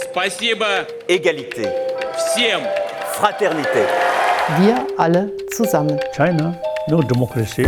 Спасибо 0.00 0.66
Egalité, 1.08 1.72
всем! 2.16 2.60
Fraternité. 3.18 3.86
Wir 4.60 4.76
alle 4.98 5.30
zusammen. 5.56 5.98
China, 6.14 6.54
no 6.88 7.02
democracy. 7.02 7.64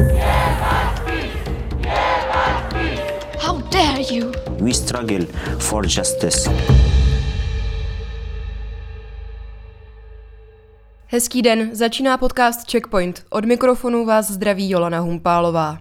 How 3.40 3.58
dare 3.70 4.02
you? 4.10 4.32
We 4.60 4.72
struggle 4.74 5.26
for 5.58 5.86
justice. 5.86 6.50
Hezký 11.06 11.42
den, 11.42 11.70
začíná 11.72 12.18
podcast 12.18 12.70
Checkpoint. 12.70 13.22
Od 13.30 13.44
mikrofonu 13.44 14.04
vás 14.04 14.30
zdraví 14.30 14.70
Jolana 14.70 15.00
Humpálová. 15.00 15.78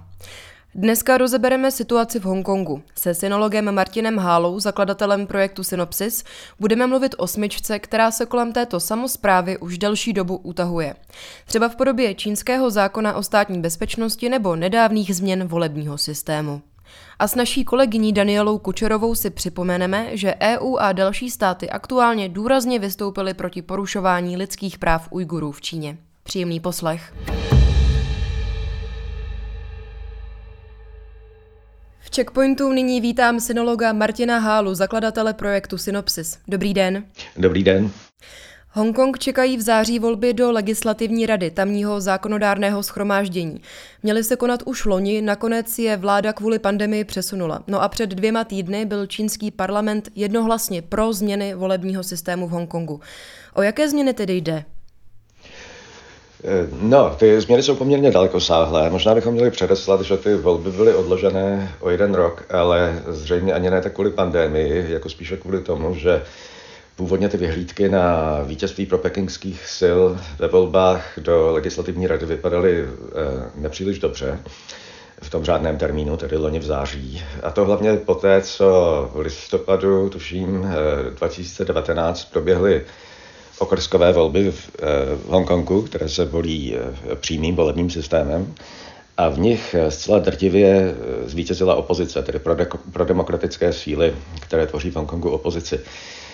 Dneska 0.74 1.18
rozebereme 1.18 1.70
situaci 1.70 2.18
v 2.18 2.24
Hongkongu. 2.24 2.82
Se 2.94 3.14
synologem 3.14 3.74
Martinem 3.74 4.18
Hálou, 4.18 4.60
zakladatelem 4.60 5.26
projektu 5.26 5.64
Synopsis, 5.64 6.24
budeme 6.60 6.86
mluvit 6.86 7.14
o 7.18 7.26
smyčce, 7.26 7.78
která 7.78 8.10
se 8.10 8.26
kolem 8.26 8.52
této 8.52 8.80
samozprávy 8.80 9.58
už 9.58 9.78
delší 9.78 10.12
dobu 10.12 10.36
utahuje. 10.36 10.94
Třeba 11.46 11.68
v 11.68 11.76
podobě 11.76 12.14
čínského 12.14 12.70
zákona 12.70 13.16
o 13.16 13.22
státní 13.22 13.60
bezpečnosti 13.60 14.28
nebo 14.28 14.56
nedávných 14.56 15.16
změn 15.16 15.48
volebního 15.48 15.98
systému. 15.98 16.62
A 17.18 17.28
s 17.28 17.34
naší 17.34 17.64
kolegyní 17.64 18.12
Danielou 18.12 18.58
Kučerovou 18.58 19.14
si 19.14 19.30
připomeneme, 19.30 20.16
že 20.16 20.34
EU 20.40 20.76
a 20.76 20.92
další 20.92 21.30
státy 21.30 21.70
aktuálně 21.70 22.28
důrazně 22.28 22.78
vystoupily 22.78 23.34
proti 23.34 23.62
porušování 23.62 24.36
lidských 24.36 24.78
práv 24.78 25.08
Ujgurů 25.10 25.52
v 25.52 25.60
Číně. 25.60 25.98
Příjemný 26.22 26.60
poslech. 26.60 27.12
Checkpointu 32.14 32.72
nyní 32.72 33.00
vítám 33.00 33.40
synologa 33.40 33.92
Martina 33.92 34.38
Hálu, 34.38 34.74
zakladatele 34.74 35.34
projektu 35.34 35.78
Synopsis. 35.78 36.38
Dobrý 36.48 36.74
den. 36.74 37.04
Dobrý 37.36 37.64
den. 37.64 37.90
Hongkong 38.70 39.18
čekají 39.18 39.56
v 39.56 39.60
září 39.60 39.98
volby 39.98 40.34
do 40.34 40.52
legislativní 40.52 41.26
rady 41.26 41.50
tamního 41.50 42.00
zákonodárného 42.00 42.82
schromáždění. 42.82 43.60
Měly 44.02 44.24
se 44.24 44.36
konat 44.36 44.62
už 44.66 44.84
loni, 44.84 45.22
nakonec 45.22 45.78
je 45.78 45.96
vláda 45.96 46.32
kvůli 46.32 46.58
pandemii 46.58 47.04
přesunula. 47.04 47.62
No 47.66 47.82
a 47.82 47.88
před 47.88 48.10
dvěma 48.10 48.44
týdny 48.44 48.84
byl 48.84 49.06
čínský 49.06 49.50
parlament 49.50 50.08
jednohlasně 50.14 50.82
pro 50.82 51.12
změny 51.12 51.54
volebního 51.54 52.02
systému 52.02 52.48
v 52.48 52.50
Hongkongu. 52.50 53.00
O 53.54 53.62
jaké 53.62 53.88
změny 53.88 54.14
tedy 54.14 54.36
jde? 54.36 54.64
No, 56.80 57.14
ty 57.18 57.40
změny 57.40 57.62
jsou 57.62 57.76
poměrně 57.76 58.10
dalekosáhlé. 58.10 58.90
Možná 58.90 59.14
bychom 59.14 59.34
měli 59.34 59.50
předeslat, 59.50 60.00
že 60.00 60.16
ty 60.16 60.34
volby 60.34 60.70
byly 60.70 60.94
odložené 60.94 61.74
o 61.80 61.90
jeden 61.90 62.14
rok, 62.14 62.44
ale 62.50 63.02
zřejmě 63.08 63.52
ani 63.52 63.70
ne 63.70 63.80
tak 63.82 63.92
kvůli 63.92 64.10
pandemii, 64.10 64.86
jako 64.88 65.08
spíše 65.08 65.36
kvůli 65.36 65.60
tomu, 65.60 65.94
že 65.94 66.22
Původně 66.96 67.28
ty 67.28 67.36
vyhlídky 67.36 67.88
na 67.88 68.38
vítězství 68.42 68.86
pro 68.86 68.98
pekingských 68.98 69.66
sil 69.78 70.00
ve 70.38 70.48
volbách 70.48 71.18
do 71.18 71.52
legislativní 71.52 72.06
rady 72.06 72.26
vypadaly 72.26 72.86
nepříliš 73.54 73.98
dobře 73.98 74.38
v 75.22 75.30
tom 75.30 75.44
řádném 75.44 75.78
termínu, 75.78 76.16
tedy 76.16 76.36
loni 76.36 76.58
v 76.58 76.64
září. 76.64 77.22
A 77.42 77.50
to 77.50 77.64
hlavně 77.64 77.96
poté, 77.96 78.40
co 78.42 79.10
v 79.14 79.20
listopadu, 79.20 80.08
tuším, 80.08 80.74
2019 81.10 82.24
proběhly 82.24 82.82
okrskové 83.62 84.12
volby 84.12 84.50
v, 84.50 84.70
v 85.16 85.28
Hongkongu, 85.28 85.82
které 85.82 86.08
se 86.08 86.24
volí 86.24 86.74
přímým 87.20 87.56
volebním 87.56 87.90
systémem. 87.90 88.54
A 89.16 89.28
v 89.28 89.38
nich 89.38 89.74
zcela 89.88 90.18
drtivě 90.18 90.94
zvítězila 91.26 91.74
opozice, 91.74 92.22
tedy 92.22 92.38
pro, 92.38 92.54
de- 92.54 92.66
pro 92.92 93.04
demokratické 93.04 93.72
síly, 93.72 94.14
které 94.40 94.66
tvoří 94.66 94.90
v 94.90 94.96
Hongkongu 94.96 95.30
opozici. 95.30 95.80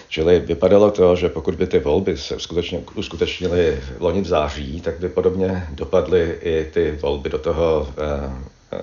Čili 0.08 0.40
vypadalo 0.40 0.90
to, 0.90 1.16
že 1.16 1.28
pokud 1.28 1.54
by 1.54 1.66
ty 1.66 1.78
volby 1.78 2.16
se 2.16 2.40
skutečně 2.40 2.80
uskutečnily 2.94 3.80
loni 3.98 4.20
v 4.20 4.26
září, 4.26 4.80
tak 4.80 5.00
by 5.00 5.08
podobně 5.08 5.66
dopadly 5.70 6.38
i 6.42 6.64
ty 6.72 6.98
volby 7.02 7.30
do 7.30 7.38
toho 7.38 7.88
eh, 7.88 8.32
eh, 8.72 8.78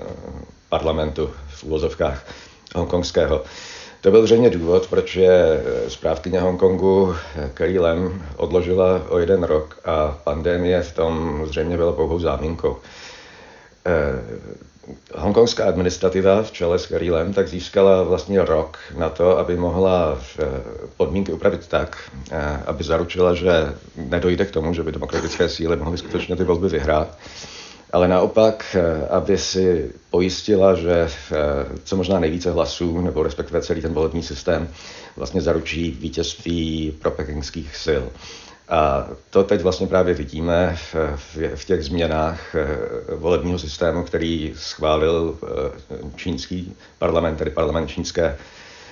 parlamentu 0.69 1.29
v 1.47 1.63
úvozovkách 1.63 2.25
hongkongského. 2.75 3.44
To 4.01 4.11
byl 4.11 4.23
zřejmě 4.23 4.50
důvod, 4.50 4.88
proč 4.88 5.16
je 5.16 5.63
zprávkyně 5.88 6.39
Hongkongu 6.39 7.16
Carrie 7.57 7.79
Lam 7.79 8.23
odložila 8.38 9.01
o 9.09 9.17
jeden 9.17 9.44
rok 9.44 9.79
a 9.85 10.17
pandemie 10.23 10.81
v 10.81 10.94
tom 10.94 11.41
zřejmě 11.45 11.78
byla 11.78 11.91
pouhou 11.91 12.19
záminkou. 12.19 12.78
Hongkongská 15.16 15.66
administrativa 15.66 16.44
v 16.44 16.51
čele 16.51 16.79
s 16.79 16.88
Carrie 16.88 17.11
Lam 17.11 17.33
tak 17.33 17.47
získala 17.47 18.03
vlastně 18.03 18.45
rok 18.45 18.78
na 18.97 19.09
to, 19.09 19.38
aby 19.38 19.57
mohla 19.57 20.17
podmínky 20.97 21.33
upravit 21.33 21.67
tak, 21.67 22.12
aby 22.66 22.83
zaručila, 22.83 23.33
že 23.33 23.73
nedojde 23.95 24.45
k 24.45 24.51
tomu, 24.51 24.73
že 24.73 24.83
by 24.83 24.91
demokratické 24.91 25.50
síly 25.50 25.75
mohly 25.75 25.97
skutečně 25.97 26.35
ty 26.35 26.44
volby 26.44 26.69
vyhrát, 26.69 27.17
ale 27.95 28.07
naopak, 28.07 28.75
aby 29.09 29.38
si 29.38 29.91
pojistila, 30.11 30.75
že 30.75 31.07
co 31.83 31.95
možná 31.95 32.19
nejvíce 32.19 32.51
hlasů, 32.51 33.01
nebo 33.01 33.23
respektive 33.23 33.61
celý 33.61 33.81
ten 33.81 33.94
volební 33.94 34.23
systém, 34.23 34.67
vlastně 35.17 35.41
zaručí 35.41 35.91
vítězství 35.91 36.91
pro 37.01 37.11
pekingských 37.11 37.75
sil. 37.85 38.03
A 38.69 39.07
to 39.29 39.44
teď 39.44 39.61
vlastně 39.61 39.88
právě 39.88 40.13
vidíme 40.13 40.78
v, 41.56 41.66
těch 41.66 41.83
změnách 41.83 42.56
volebního 43.16 43.59
systému, 43.59 44.03
který 44.03 44.53
schválil 44.56 45.38
čínský 46.16 46.75
parlament, 47.00 47.35
tedy 47.35 47.51
parlament 47.51 47.88
čínské, 47.88 48.38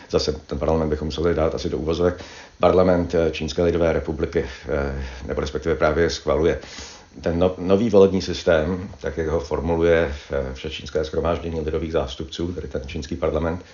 zase 0.09 0.31
ten 0.47 0.59
parlament 0.59 0.89
bychom 0.89 1.05
museli 1.05 1.33
dát 1.35 1.55
asi 1.55 1.69
do 1.69 1.77
úvozovek, 1.77 2.23
parlament 2.59 3.15
Čínské 3.31 3.63
lidové 3.63 3.93
republiky, 3.93 4.45
nebo 5.27 5.41
respektive 5.41 5.75
právě 5.75 6.09
schvaluje 6.09 6.59
ten 7.21 7.39
no, 7.39 7.55
nový 7.57 7.89
volební 7.89 8.21
systém, 8.21 8.89
tak 9.01 9.17
jak 9.17 9.27
ho 9.27 9.39
formuluje 9.39 10.15
Všečínské 10.53 11.05
schromáždění 11.05 11.61
lidových 11.61 11.91
zástupců, 11.91 12.53
tedy 12.53 12.67
ten 12.67 12.81
čínský 12.87 13.15
parlament, 13.15 13.65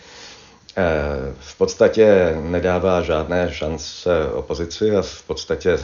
v 1.40 1.58
podstatě 1.58 2.38
nedává 2.42 3.02
žádné 3.02 3.54
šance 3.54 4.32
opozici 4.34 4.96
a 4.96 5.02
v 5.02 5.24
podstatě 5.24 5.78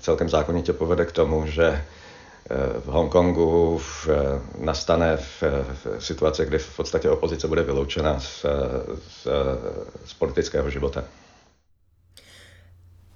celkem 0.00 0.28
zákonitě 0.28 0.72
povede 0.72 1.04
k 1.04 1.12
tomu, 1.12 1.46
že 1.46 1.84
v 2.84 2.86
Hongkongu 2.86 3.80
nastane 4.58 5.16
v 5.16 5.42
situace, 5.98 6.46
kdy 6.46 6.58
v 6.58 6.76
podstatě 6.76 7.10
opozice 7.10 7.48
bude 7.48 7.62
vyloučena 7.62 8.20
z, 8.20 8.46
z, 9.08 9.26
z 10.04 10.14
politického 10.14 10.70
života. 10.70 11.04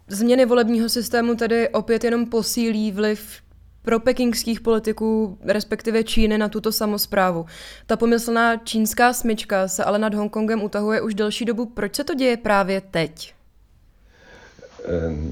Změny 0.08 0.46
volebního 0.46 0.88
systému 0.88 1.34
tedy 1.34 1.68
opět 1.68 2.04
jenom 2.04 2.26
posílí 2.26 2.92
vliv 2.92 3.42
pro 3.82 4.00
pekingských 4.00 4.60
politiků, 4.60 5.38
respektive 5.44 6.04
Číny 6.04 6.38
na 6.38 6.48
tuto 6.48 6.72
samozprávu. 6.72 7.46
Ta 7.86 7.96
pomyslná 7.96 8.56
čínská 8.56 9.12
smyčka 9.12 9.68
se 9.68 9.84
ale 9.84 9.98
nad 9.98 10.14
Hongkongem 10.14 10.62
utahuje 10.62 11.00
už 11.00 11.14
delší 11.14 11.44
dobu. 11.44 11.66
Proč 11.66 11.94
se 11.94 12.04
to 12.04 12.14
děje 12.14 12.36
právě 12.36 12.80
teď? 12.80 13.34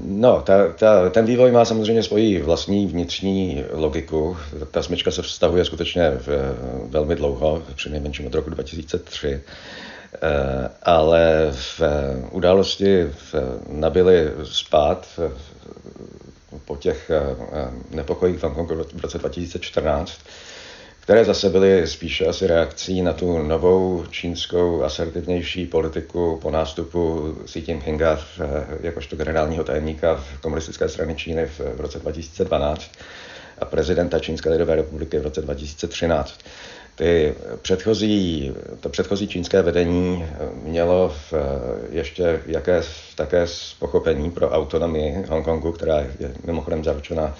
No, 0.05 0.41
ta, 0.41 0.73
ta, 0.73 1.09
ten 1.09 1.25
vývoj 1.25 1.51
má 1.51 1.65
samozřejmě 1.65 2.03
svoji 2.03 2.41
vlastní 2.41 2.87
vnitřní 2.87 3.63
logiku. 3.71 4.37
Ta 4.71 4.83
smyčka 4.83 5.11
se 5.11 5.21
vztahuje 5.21 5.65
skutečně 5.65 6.11
v, 6.11 6.27
velmi 6.89 7.15
dlouho, 7.15 7.63
přinejmenším 7.75 8.27
od 8.27 8.35
roku 8.35 8.49
2003. 8.49 9.41
Ale 10.83 11.47
v 11.51 11.81
události 12.31 13.03
v, 13.03 13.35
nabily 13.69 14.31
spát 14.43 15.19
po 16.65 16.77
těch 16.77 17.11
nepokojích 17.89 18.39
v 18.39 18.43
Hongkongu 18.43 18.75
v 18.93 19.01
roce 19.01 19.17
2014, 19.17 20.19
které 20.99 21.25
zase 21.25 21.49
byly 21.49 21.87
spíše 21.87 22.25
asi 22.25 22.47
reakcí 22.47 23.01
na 23.01 23.13
tu 23.13 23.37
novou 23.37 24.05
čínskou 24.09 24.83
asertivnější 24.83 25.65
politiku 25.65 26.39
po 26.41 26.51
nástupu 26.51 27.35
Xi 27.45 27.63
Jinpinga 27.67 28.19
jakožto 28.81 29.15
generálního 29.15 29.63
tajemníka 29.63 30.23
komunistické 30.41 30.89
strany 30.89 31.15
Číny 31.15 31.45
v 31.45 31.59
roce 31.77 31.99
2012 31.99 32.91
a 33.59 33.65
prezidenta 33.65 34.19
Čínské 34.19 34.49
lidové 34.49 34.75
republiky 34.75 35.19
v 35.19 35.23
roce 35.23 35.41
2013. 35.41 36.39
Ty 36.95 37.35
předchozí, 37.61 38.51
to 38.79 38.89
předchozí 38.89 39.27
čínské 39.27 39.61
vedení 39.61 40.25
mělo 40.63 41.09
v, 41.09 41.33
ještě 41.91 42.41
jaké, 42.45 42.81
také 43.15 43.45
pochopení 43.79 44.31
pro 44.31 44.49
autonomii 44.49 45.25
Hongkongu, 45.29 45.71
která 45.71 45.97
je 45.99 46.33
mimochodem 46.45 46.83
zaručena 46.83 47.35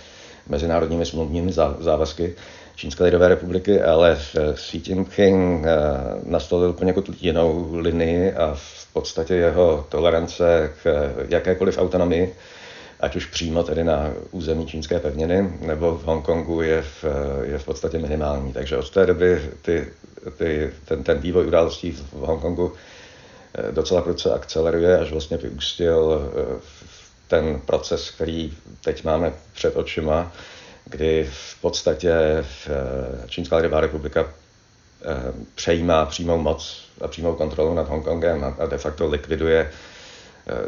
mezinárodními 0.47 1.05
smluvními 1.05 1.51
závazky 1.79 2.35
Čínské 2.75 3.03
lidové 3.03 3.27
republiky, 3.27 3.81
ale 3.81 4.17
Xi 4.53 4.81
Jinping 4.87 5.65
nastolil 6.23 6.73
poněkud 6.73 7.09
jinou 7.21 7.67
linii 7.73 8.33
a 8.33 8.53
v 8.55 8.93
podstatě 8.93 9.35
jeho 9.35 9.85
tolerance 9.89 10.71
k 10.83 11.13
jakékoliv 11.29 11.77
autonomii 11.77 12.35
ať 13.01 13.15
už 13.15 13.25
přímo 13.25 13.63
tedy 13.63 13.83
na 13.83 14.13
území 14.31 14.65
čínské 14.65 14.99
pevniny, 14.99 15.53
nebo 15.61 15.97
v 15.97 16.03
Hongkongu 16.03 16.61
je 16.61 16.81
v, 16.81 17.05
je 17.43 17.57
v 17.57 17.65
podstatě 17.65 17.97
minimální. 17.99 18.53
Takže 18.53 18.77
od 18.77 18.89
té 18.89 19.05
doby 19.05 19.41
ty, 19.61 19.87
ty, 20.37 20.73
ten, 20.85 21.03
ten 21.03 21.19
vývoj 21.19 21.47
událostí 21.47 21.91
v 21.91 22.13
Hongkongu 22.13 22.73
eh, 23.53 23.71
docela 23.71 24.01
proce 24.01 24.33
akceleruje, 24.33 24.97
až 24.99 25.11
vlastně 25.11 25.37
vyústil 25.37 26.21
eh, 26.21 26.61
ten 27.27 27.61
proces, 27.65 28.11
který 28.11 28.53
teď 28.83 29.03
máme 29.03 29.33
před 29.53 29.75
očima, 29.75 30.31
kdy 30.85 31.29
v 31.31 31.61
podstatě 31.61 32.11
eh, 32.11 32.45
Čínská 33.27 33.57
lidová 33.57 33.81
republika 33.81 34.33
přejímá 35.55 36.05
přímou 36.05 36.37
moc 36.37 36.85
a 37.01 37.07
přímou 37.07 37.35
kontrolu 37.35 37.73
nad 37.73 37.89
Hongkongem 37.89 38.55
a 38.59 38.65
de 38.65 38.77
facto 38.77 39.07
likviduje 39.07 39.71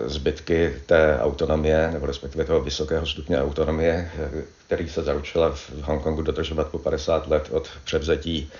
zbytky 0.05 0.73
té 0.85 1.19
autonomie, 1.19 1.89
nebo 1.93 2.05
respektive 2.05 2.45
toho 2.45 2.61
vysokého 2.61 3.05
stupně 3.05 3.41
autonomie, 3.41 4.11
eh, 4.19 4.43
který 4.65 4.89
se 4.89 5.03
zaručila 5.03 5.51
v 5.51 5.81
Hongkongu 5.81 6.21
dodržovat 6.21 6.67
po 6.67 6.79
50 6.79 7.27
let 7.27 7.49
od 7.51 7.69
převzetí 7.83 8.51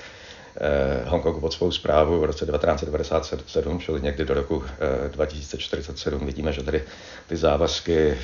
eh, 0.58 1.04
Hongkongu 1.06 1.40
pod 1.40 1.54
svou 1.54 1.72
zprávu 1.72 2.20
v 2.20 2.24
roce 2.24 2.46
1997, 2.46 3.80
čili 3.80 4.02
někdy 4.02 4.26
do 4.26 4.34
roku 4.34 4.64
2047. 5.12 6.26
Vidíme, 6.26 6.54
že 6.54 6.64
tady 6.64 6.84
ty 7.28 7.38
závazky 7.38 8.18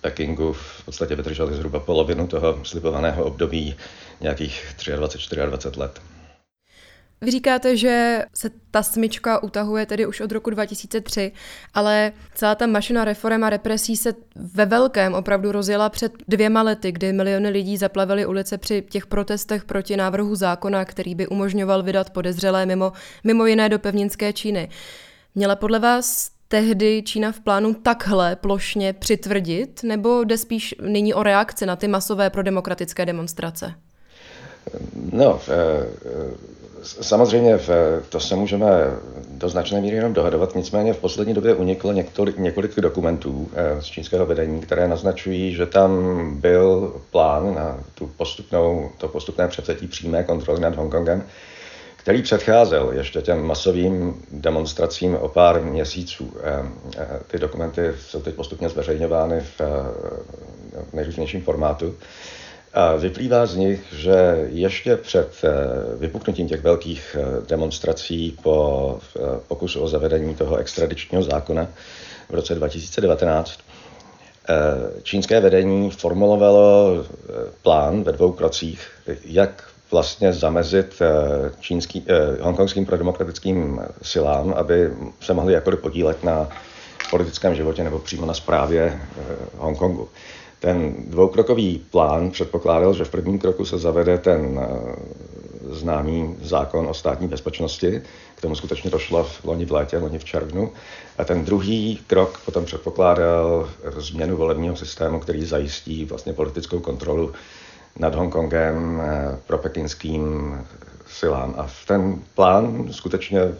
Pekingu 0.00 0.52
v 0.52 0.84
podstatě 0.84 1.14
vydržely 1.16 1.54
zhruba 1.54 1.80
polovinu 1.80 2.26
toho 2.26 2.58
slibovaného 2.62 3.24
období 3.24 3.76
nějakých 4.20 4.74
23-24 4.78 5.78
let. 5.78 6.00
Vy 7.20 7.30
říkáte, 7.30 7.76
že 7.76 8.22
se 8.34 8.50
ta 8.70 8.82
smyčka 8.82 9.42
utahuje 9.42 9.86
tedy 9.86 10.06
už 10.06 10.20
od 10.20 10.32
roku 10.32 10.50
2003, 10.50 11.32
ale 11.74 12.12
celá 12.34 12.54
ta 12.54 12.66
mašina 12.66 13.04
reform 13.04 13.44
a 13.44 13.50
represí 13.50 13.96
se 13.96 14.14
ve 14.36 14.66
velkém 14.66 15.14
opravdu 15.14 15.52
rozjela 15.52 15.88
před 15.88 16.12
dvěma 16.28 16.62
lety, 16.62 16.92
kdy 16.92 17.12
miliony 17.12 17.48
lidí 17.48 17.76
zaplavili 17.76 18.26
ulice 18.26 18.58
při 18.58 18.82
těch 18.90 19.06
protestech 19.06 19.64
proti 19.64 19.96
návrhu 19.96 20.34
zákona, 20.34 20.84
který 20.84 21.14
by 21.14 21.26
umožňoval 21.26 21.82
vydat 21.82 22.10
podezřelé 22.10 22.66
mimo, 22.66 22.92
mimo 23.24 23.46
jiné 23.46 23.68
do 23.68 23.78
pevninské 23.78 24.32
Číny. 24.32 24.68
Měla 25.34 25.56
podle 25.56 25.78
vás 25.78 26.30
tehdy 26.48 27.02
Čína 27.02 27.32
v 27.32 27.40
plánu 27.40 27.74
takhle 27.74 28.36
plošně 28.36 28.92
přitvrdit, 28.92 29.82
nebo 29.82 30.24
jde 30.24 30.38
spíš 30.38 30.74
nyní 30.82 31.14
o 31.14 31.22
reakce 31.22 31.66
na 31.66 31.76
ty 31.76 31.88
masové 31.88 32.30
prodemokratické 32.30 33.06
demonstrace? 33.06 33.74
No, 35.12 35.40
Samozřejmě 36.84 37.58
to 38.08 38.20
se 38.20 38.36
můžeme 38.36 38.68
do 39.28 39.48
značné 39.48 39.80
míry 39.80 39.96
jenom 39.96 40.12
dohadovat, 40.12 40.54
nicméně 40.54 40.92
v 40.92 40.98
poslední 40.98 41.34
době 41.34 41.54
uniklo 41.54 41.92
několik, 41.92 42.38
několik 42.38 42.80
dokumentů 42.80 43.50
eh, 43.54 43.82
z 43.82 43.84
čínského 43.84 44.26
vedení, 44.26 44.60
které 44.60 44.88
naznačují, 44.88 45.54
že 45.54 45.66
tam 45.66 45.90
byl 46.40 46.94
plán 47.10 47.54
na 47.54 47.78
tu 47.94 48.06
postupnou, 48.06 48.90
to 48.98 49.08
postupné 49.08 49.48
převzetí 49.48 49.86
přímé 49.86 50.24
kontroly 50.24 50.60
nad 50.60 50.76
Hongkongem, 50.76 51.24
který 51.96 52.22
předcházel 52.22 52.90
ještě 52.92 53.22
těm 53.22 53.42
masovým 53.42 54.22
demonstracím 54.32 55.14
o 55.14 55.28
pár 55.28 55.62
měsíců. 55.62 56.32
Eh, 56.42 56.62
eh, 56.98 57.20
ty 57.26 57.38
dokumenty 57.38 57.92
jsou 58.00 58.20
teď 58.20 58.34
postupně 58.34 58.68
zveřejňovány 58.68 59.40
v 59.40 59.60
nejrůznějším 60.92 61.42
formátu. 61.42 61.94
A 62.74 62.94
vyplývá 62.96 63.46
z 63.46 63.56
nich, 63.56 63.80
že 63.92 64.48
ještě 64.50 64.96
před 64.96 65.30
eh, 65.44 65.50
vypuknutím 65.98 66.48
těch 66.48 66.62
velkých 66.62 67.16
eh, 67.20 67.46
demonstrací 67.48 68.38
po 68.42 68.98
eh, 69.16 69.20
pokusu 69.48 69.80
o 69.80 69.88
zavedení 69.88 70.34
toho 70.34 70.56
extradičního 70.56 71.22
zákona 71.22 71.68
v 72.28 72.34
roce 72.34 72.54
2019 72.54 73.58
čínské 75.02 75.40
vedení 75.40 75.90
formulovalo 75.90 77.04
plán 77.62 78.02
ve 78.02 78.12
dvou 78.12 78.32
krocích, 78.32 78.90
jak 79.24 79.64
vlastně 79.90 80.32
zamezit 80.32 81.02
čínský, 81.60 82.06
hongkongským 82.40 82.86
prodemokratickým 82.86 83.80
silám, 84.02 84.54
aby 84.56 84.90
se 85.20 85.34
mohli 85.34 85.52
jakkoliv 85.52 85.80
podílet 85.80 86.24
na 86.24 86.48
politickém 87.10 87.54
životě 87.54 87.84
nebo 87.84 87.98
přímo 87.98 88.26
na 88.26 88.34
správě 88.34 89.00
Hongkongu. 89.56 90.08
Ten 90.64 90.94
dvoukrokový 91.06 91.78
plán 91.90 92.30
předpokládal, 92.30 92.94
že 92.94 93.04
v 93.04 93.10
prvním 93.10 93.38
kroku 93.38 93.64
se 93.64 93.78
zavede 93.78 94.18
ten 94.18 94.60
eh, 94.62 94.96
známý 95.74 96.36
zákon 96.42 96.86
o 96.86 96.94
státní 96.94 97.28
bezpečnosti, 97.28 98.02
k 98.34 98.40
tomu 98.40 98.54
skutečně 98.54 98.90
došlo 98.90 99.24
v 99.24 99.44
loni 99.44 99.64
v 99.64 99.72
létě, 99.72 99.98
loni 99.98 100.18
v 100.18 100.24
červnu. 100.24 100.72
A 101.18 101.24
ten 101.24 101.44
druhý 101.44 102.00
krok 102.06 102.40
potom 102.44 102.64
předpokládal 102.64 103.68
změnu 103.96 104.36
volebního 104.36 104.76
systému, 104.76 105.20
který 105.20 105.44
zajistí 105.44 106.04
vlastně 106.04 106.32
politickou 106.32 106.80
kontrolu 106.80 107.32
nad 107.98 108.14
Hongkongem 108.14 109.00
eh, 109.04 109.38
pro 109.46 109.58
pekinským 109.58 110.54
silám. 111.06 111.54
A 111.58 111.66
ten 111.86 112.22
plán 112.34 112.92
skutečně 112.92 113.40
eh, 113.40 113.54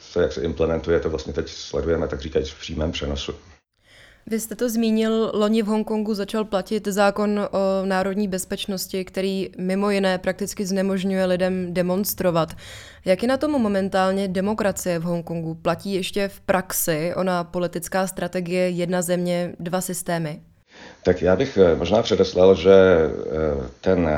se, 0.00 0.22
jak 0.22 0.32
se 0.32 0.40
implementuje, 0.40 1.00
to 1.00 1.10
vlastně 1.10 1.32
teď 1.32 1.48
sledujeme, 1.48 2.08
tak 2.08 2.20
říkajíc, 2.20 2.48
v 2.48 2.60
přímém 2.60 2.92
přenosu. 2.92 3.32
Vy 4.26 4.40
jste 4.40 4.54
to 4.54 4.68
zmínil, 4.68 5.30
loni 5.34 5.62
v 5.62 5.66
Hongkongu 5.66 6.14
začal 6.14 6.44
platit 6.44 6.86
zákon 6.86 7.48
o 7.50 7.86
národní 7.86 8.28
bezpečnosti, 8.28 9.04
který 9.04 9.50
mimo 9.58 9.90
jiné 9.90 10.18
prakticky 10.18 10.66
znemožňuje 10.66 11.24
lidem 11.24 11.74
demonstrovat. 11.74 12.52
Jak 13.04 13.22
je 13.22 13.28
na 13.28 13.36
tom 13.36 13.50
momentálně 13.50 14.28
demokracie 14.28 14.98
v 14.98 15.02
Hongkongu? 15.02 15.54
Platí 15.54 15.94
ještě 15.94 16.28
v 16.28 16.40
praxi 16.40 17.12
ona 17.16 17.44
politická 17.44 18.06
strategie 18.06 18.68
jedna 18.68 19.02
země, 19.02 19.54
dva 19.58 19.80
systémy? 19.80 20.40
Tak 21.02 21.22
já 21.22 21.36
bych 21.36 21.56
eh, 21.56 21.74
možná 21.74 22.02
předeslal, 22.02 22.54
že 22.54 22.72
eh, 22.72 23.68
ten 23.80 24.08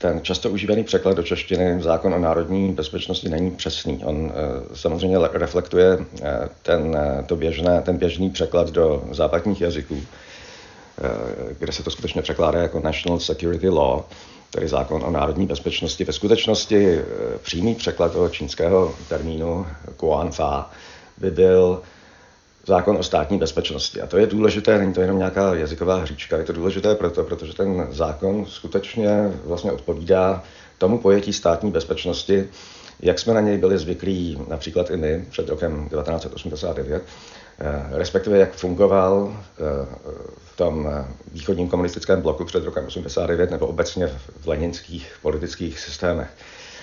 ten 0.00 0.20
často 0.22 0.50
užívaný 0.50 0.84
překlad 0.84 1.16
do 1.16 1.22
češtiny 1.22 1.82
zákon 1.82 2.14
o 2.14 2.18
národní 2.18 2.72
bezpečnosti 2.72 3.28
není 3.28 3.50
přesný. 3.50 4.04
On 4.04 4.32
eh, 4.34 4.76
samozřejmě 4.76 5.18
reflektuje 5.32 5.98
eh, 6.22 6.48
ten, 6.62 6.96
eh, 6.96 7.22
to 7.26 7.36
běžné, 7.36 7.82
ten 7.82 7.96
běžný 7.96 8.30
překlad 8.30 8.70
do 8.70 9.04
západních 9.10 9.60
jazyků, 9.60 10.02
kde 11.58 11.72
se 11.72 11.82
to 11.82 11.90
skutečně 11.90 12.22
překládá 12.22 12.62
jako 12.62 12.80
National 12.80 13.20
Security 13.20 13.68
Law, 13.68 14.02
tedy 14.50 14.68
zákon 14.68 15.04
o 15.04 15.10
národní 15.10 15.46
bezpečnosti. 15.46 16.04
Ve 16.04 16.12
skutečnosti 16.12 17.00
přímý 17.42 17.74
překlad 17.74 18.12
toho 18.12 18.28
čínského 18.28 18.94
termínu 19.08 19.66
Fa 20.30 20.70
by 21.18 21.30
byl 21.30 21.82
zákon 22.70 22.96
o 22.96 23.02
státní 23.02 23.38
bezpečnosti. 23.38 24.00
A 24.00 24.06
to 24.06 24.18
je 24.18 24.26
důležité, 24.26 24.78
není 24.78 24.92
to 24.92 25.00
jenom 25.00 25.18
nějaká 25.18 25.54
jazyková 25.54 25.96
hříčka, 25.96 26.36
je 26.36 26.44
to 26.44 26.52
důležité 26.52 26.94
proto, 26.94 27.24
protože 27.24 27.54
ten 27.54 27.86
zákon 27.90 28.46
skutečně 28.46 29.32
vlastně 29.44 29.72
odpovídá 29.72 30.42
tomu 30.78 30.98
pojetí 30.98 31.32
státní 31.32 31.70
bezpečnosti, 31.70 32.48
jak 33.00 33.18
jsme 33.18 33.34
na 33.34 33.40
něj 33.40 33.58
byli 33.58 33.78
zvyklí 33.78 34.38
například 34.48 34.90
i 34.90 34.96
my 34.96 35.24
před 35.30 35.48
rokem 35.48 35.88
1989, 35.88 37.02
eh, 37.60 37.86
respektive 37.90 38.38
jak 38.38 38.52
fungoval 38.52 39.34
eh, 39.34 39.86
v 40.44 40.56
tom 40.56 40.88
východním 41.32 41.68
komunistickém 41.68 42.22
bloku 42.22 42.44
před 42.44 42.64
rokem 42.64 42.86
1989 42.86 43.50
nebo 43.50 43.66
obecně 43.66 44.06
v 44.40 44.48
leninských 44.48 45.12
politických 45.22 45.80
systémech. 45.80 46.30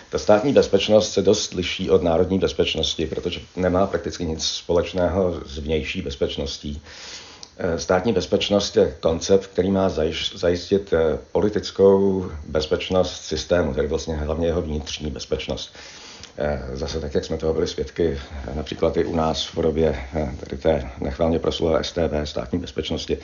Ta 0.10 0.18
státní 0.18 0.54
bezpečnost 0.54 1.14
se 1.14 1.22
dost 1.22 1.54
liší 1.54 1.90
od 1.90 2.04
národní 2.04 2.40
bezpečnosti, 2.40 3.06
protože 3.06 3.40
nemá 3.56 3.88
prakticky 3.88 4.26
nic 4.26 4.44
společného 4.46 5.42
s 5.46 5.58
vnější 5.58 6.02
bezpečností. 6.02 6.82
Eh, 7.58 7.80
státní 7.80 8.14
bezpečnost 8.14 8.78
je 8.78 8.98
koncept, 9.00 9.48
který 9.48 9.72
má 9.72 9.90
zajistit 10.36 10.94
eh, 10.94 11.20
politickou 11.32 12.26
bezpečnost 12.48 13.22
systému, 13.22 13.74
tedy 13.74 13.88
vlastně 13.88 14.16
hlavně 14.16 14.48
jeho 14.48 14.62
vnitřní 14.62 15.12
bezpečnost. 15.12 15.72
Eh, 16.40 16.62
zase 16.74 17.00
tak, 17.00 17.16
jak 17.16 17.26
jsme 17.26 17.38
toho 17.38 17.54
byli 17.54 17.68
svědky, 17.68 18.18
eh, 18.48 18.56
například 18.56 18.98
i 18.98 19.06
u 19.06 19.16
nás 19.16 19.46
v 19.46 19.56
podobě 19.56 19.96
eh, 20.16 20.32
tady 20.40 20.58
té 20.58 20.90
nechválně 21.02 21.40
proslulé 21.40 21.84
STB, 21.84 22.14
státní 22.24 22.60
bezpečnosti. 22.60 23.18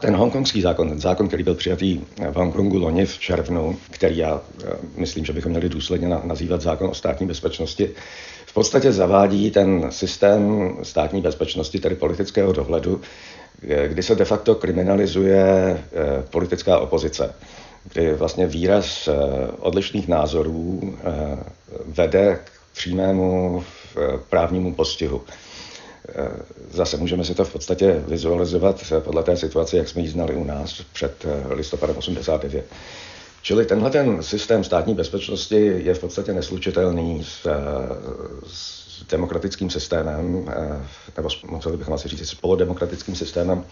Ten 0.00 0.16
hongkongský 0.16 0.62
zákon, 0.62 0.88
ten 0.88 1.00
zákon, 1.00 1.28
který 1.28 1.42
byl 1.42 1.54
přijatý 1.54 2.00
v 2.30 2.34
Hongkongu 2.34 2.78
loni 2.78 3.06
v 3.06 3.18
červnu, 3.18 3.78
který 3.90 4.16
já 4.16 4.40
myslím, 4.96 5.24
že 5.24 5.32
bychom 5.32 5.50
měli 5.50 5.68
důsledně 5.68 6.08
nazývat 6.08 6.60
zákon 6.60 6.90
o 6.90 6.94
státní 6.94 7.26
bezpečnosti, 7.26 7.90
v 8.46 8.54
podstatě 8.54 8.92
zavádí 8.92 9.50
ten 9.50 9.86
systém 9.90 10.70
státní 10.82 11.20
bezpečnosti, 11.20 11.80
tedy 11.80 11.94
politického 11.94 12.52
dohledu, 12.52 13.00
kdy 13.86 14.02
se 14.02 14.14
de 14.14 14.24
facto 14.24 14.54
kriminalizuje 14.54 15.78
politická 16.30 16.78
opozice 16.78 17.34
kdy 17.92 18.14
vlastně 18.14 18.46
výraz 18.46 19.08
odlišných 19.58 20.08
názorů 20.08 20.96
vede 21.86 22.40
k 22.44 22.50
přímému 22.76 23.64
právnímu 24.30 24.74
postihu. 24.74 25.22
Zase 26.70 26.96
můžeme 26.96 27.24
si 27.24 27.34
to 27.34 27.44
v 27.44 27.52
podstatě 27.52 28.04
vizualizovat 28.08 28.92
podle 29.00 29.22
té 29.22 29.36
situace, 29.36 29.76
jak 29.76 29.88
jsme 29.88 30.02
ji 30.02 30.08
znali 30.08 30.34
u 30.34 30.44
nás 30.44 30.82
před 30.92 31.26
listopadem 31.48 31.96
89. 31.96 32.64
Čili 33.42 33.64
tenhle 33.66 33.90
ten 33.90 34.22
systém 34.22 34.64
státní 34.64 34.94
bezpečnosti 34.94 35.72
je 35.76 35.94
v 35.94 35.98
podstatě 35.98 36.32
neslučitelný 36.32 37.24
s, 37.24 37.46
s 38.46 38.86
demokratickým 39.10 39.70
systémem, 39.70 40.48
nebo 41.16 41.28
museli 41.50 41.76
bychom 41.76 41.94
asi 41.94 42.08
říct 42.08 42.28
s 42.28 42.34
polodemokratickým 42.34 43.16
systémem, 43.16 43.64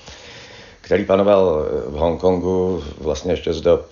který 0.84 1.04
panoval 1.04 1.66
v 1.86 1.94
Hongkongu 1.94 2.82
vlastně 2.98 3.32
ještě 3.32 3.52
z 3.52 3.60
dob 3.60 3.86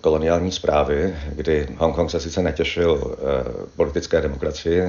koloniální 0.00 0.52
zprávy, 0.52 1.14
kdy 1.32 1.68
Hongkong 1.78 2.10
se 2.10 2.20
sice 2.20 2.42
netěšil 2.42 3.16
politické 3.76 4.20
demokracii, 4.20 4.82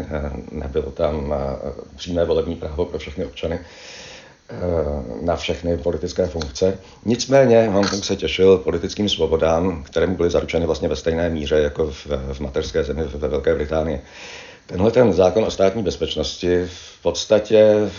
nebylo 0.51 0.91
tam 0.91 1.35
přímé 1.95 2.25
volební 2.25 2.55
právo 2.55 2.85
pro 2.85 2.99
všechny 2.99 3.25
občany, 3.25 3.59
na 5.21 5.35
všechny 5.35 5.77
politické 5.77 6.27
funkce. 6.27 6.79
Nicméně 7.05 7.67
Hongkong 7.67 8.03
se 8.03 8.15
těšil 8.15 8.57
politickým 8.57 9.09
svobodám, 9.09 9.83
které 9.83 10.07
mu 10.07 10.15
byly 10.15 10.29
zaručeny 10.29 10.65
vlastně 10.65 10.87
ve 10.87 10.95
stejné 10.95 11.29
míře 11.29 11.55
jako 11.55 11.91
v, 11.91 12.07
v 12.33 12.39
mateřské 12.39 12.83
zemi 12.83 13.03
ve 13.03 13.27
Velké 13.27 13.55
Británii. 13.55 14.01
Tenhle 14.67 14.91
ten 14.91 15.13
zákon 15.13 15.43
o 15.43 15.51
státní 15.51 15.83
bezpečnosti 15.83 16.65
v 16.65 17.01
podstatě 17.01 17.89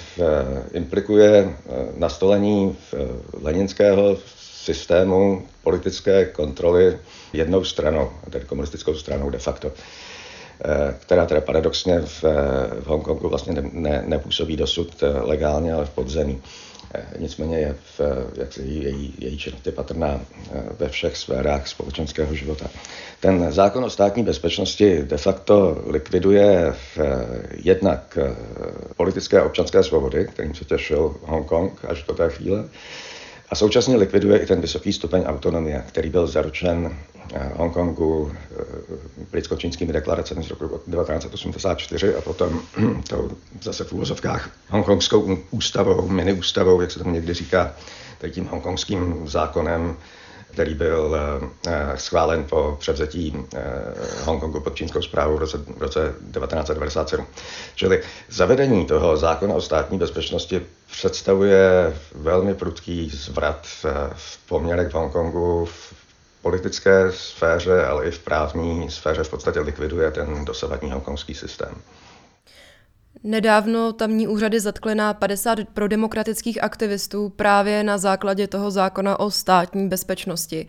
implikuje 0.72 1.56
nastolení 1.96 2.76
leninského 3.42 4.16
systému 4.38 5.46
politické 5.62 6.24
kontroly 6.24 6.98
jednou 7.32 7.64
stranou, 7.64 8.10
tedy 8.30 8.44
komunistickou 8.44 8.94
stranou 8.94 9.30
de 9.30 9.38
facto. 9.38 9.72
Eh, 10.64 10.94
která 11.00 11.26
teda 11.26 11.40
paradoxně 11.40 12.00
v, 12.00 12.24
eh, 12.24 12.80
v 12.80 12.86
Hongkongu 12.86 13.28
vlastně 13.28 13.52
ne, 13.52 13.70
ne, 13.72 14.02
nepůsobí 14.06 14.56
dosud 14.56 15.02
eh, 15.02 15.20
legálně, 15.20 15.72
ale 15.72 15.84
v 15.84 15.90
podzemí. 15.90 16.42
Nicméně 17.18 17.58
je 17.58 17.74
v, 17.98 18.00
jak 18.34 18.52
se 18.52 18.62
její, 18.62 19.14
její 19.18 19.38
činnost 19.38 19.66
je 19.66 19.72
patrná 19.72 20.20
ve 20.78 20.88
všech 20.88 21.16
sférách 21.16 21.68
společenského 21.68 22.34
života. 22.34 22.66
Ten 23.20 23.52
zákon 23.52 23.84
o 23.84 23.90
státní 23.90 24.22
bezpečnosti 24.22 25.02
de 25.02 25.16
facto 25.16 25.82
likviduje 25.86 26.72
v, 26.72 26.98
jednak 27.54 28.18
politické 28.96 29.40
a 29.40 29.44
občanské 29.44 29.82
svobody, 29.82 30.26
kterým 30.32 30.54
se 30.54 30.64
těšil 30.64 31.16
Hongkong 31.22 31.84
až 31.84 32.02
do 32.02 32.14
té 32.14 32.30
chvíle, 32.30 32.68
a 33.50 33.54
současně 33.54 33.96
likviduje 33.96 34.38
i 34.38 34.46
ten 34.46 34.60
vysoký 34.60 34.92
stupeň 34.92 35.22
autonomie, 35.22 35.84
který 35.88 36.10
byl 36.10 36.26
zaručen 36.26 36.96
eh, 37.14 37.17
Hongkongu 37.54 38.32
eh, 38.32 38.64
britsko-čínskými 39.30 39.92
deklaracemi 39.92 40.44
z 40.44 40.50
roku 40.50 40.68
1984 40.68 42.14
a 42.16 42.20
potom 42.20 42.60
to 43.08 43.30
zase 43.62 43.84
v 43.84 43.92
úvozovkách 43.92 44.50
hongkongskou 44.68 45.38
ústavou, 45.50 46.08
mini 46.08 46.32
ústavou, 46.32 46.80
jak 46.80 46.90
se 46.90 46.98
tomu 46.98 47.10
někdy 47.10 47.34
říká, 47.34 47.74
tím 48.30 48.46
hongkongským 48.46 49.28
zákonem 49.28 49.96
který 50.58 50.74
byl 50.74 51.16
eh, 51.66 51.98
schválen 51.98 52.44
po 52.44 52.76
převzetí 52.80 53.34
eh, 53.54 53.60
Hongkongu 54.24 54.60
pod 54.60 54.74
čínskou 54.74 55.02
zprávou 55.02 55.36
v 55.36 55.38
roce, 55.38 55.58
v 55.58 55.82
roce 55.82 56.00
1997. 56.00 57.26
Čili 57.74 58.02
zavedení 58.28 58.86
toho 58.86 59.16
zákona 59.16 59.54
o 59.54 59.60
státní 59.60 59.98
bezpečnosti 59.98 60.60
představuje 60.90 61.94
velmi 62.14 62.54
prudký 62.54 63.10
zvrat 63.14 63.66
v, 63.66 63.84
v 64.12 64.38
poměrech 64.48 64.88
v 64.88 64.94
Hongkongu, 64.94 65.64
v 65.64 65.87
politické 66.48 67.12
sféře, 67.12 67.84
ale 67.84 68.06
i 68.06 68.10
v 68.10 68.18
právní 68.18 68.90
sféře 68.90 69.24
v 69.24 69.30
podstatě 69.30 69.60
likviduje 69.60 70.10
ten 70.10 70.44
dosavadní 70.44 70.90
hongkongský 70.90 71.34
systém. 71.34 71.74
Nedávno 73.22 73.92
tamní 73.92 74.28
úřady 74.28 74.60
zatkly 74.60 74.94
na 74.94 75.14
50 75.14 75.58
prodemokratických 75.74 76.62
aktivistů 76.62 77.28
právě 77.28 77.84
na 77.84 77.98
základě 77.98 78.46
toho 78.46 78.70
zákona 78.70 79.20
o 79.20 79.30
státní 79.30 79.88
bezpečnosti. 79.88 80.66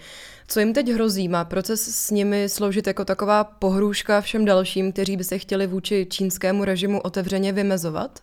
Co 0.48 0.60
jim 0.60 0.74
teď 0.74 0.90
hrozí? 0.90 1.28
Má 1.28 1.46
proces 1.46 1.82
s 1.82 2.12
nimi 2.12 2.50
sloužit 2.50 2.88
jako 2.88 3.06
taková 3.06 3.44
pohrůžka 3.44 4.22
všem 4.22 4.46
dalším, 4.46 4.92
kteří 4.92 5.18
by 5.18 5.24
se 5.24 5.38
chtěli 5.38 5.68
vůči 5.68 6.08
čínskému 6.10 6.66
režimu 6.66 7.02
otevřeně 7.02 7.54
vymezovat? 7.54 8.20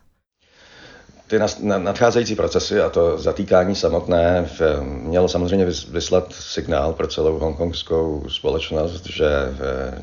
Ty 1.27 1.39
nadcházející 1.63 2.35
procesy 2.35 2.81
a 2.81 2.91
to 2.91 3.19
zatýkání 3.19 3.75
samotné 3.75 4.49
mělo 4.83 5.29
samozřejmě 5.29 5.67
vyslat 5.91 6.33
signál 6.33 6.93
pro 6.93 7.07
celou 7.07 7.39
hongkongskou 7.39 8.25
společnost, 8.29 9.07
že 9.07 9.27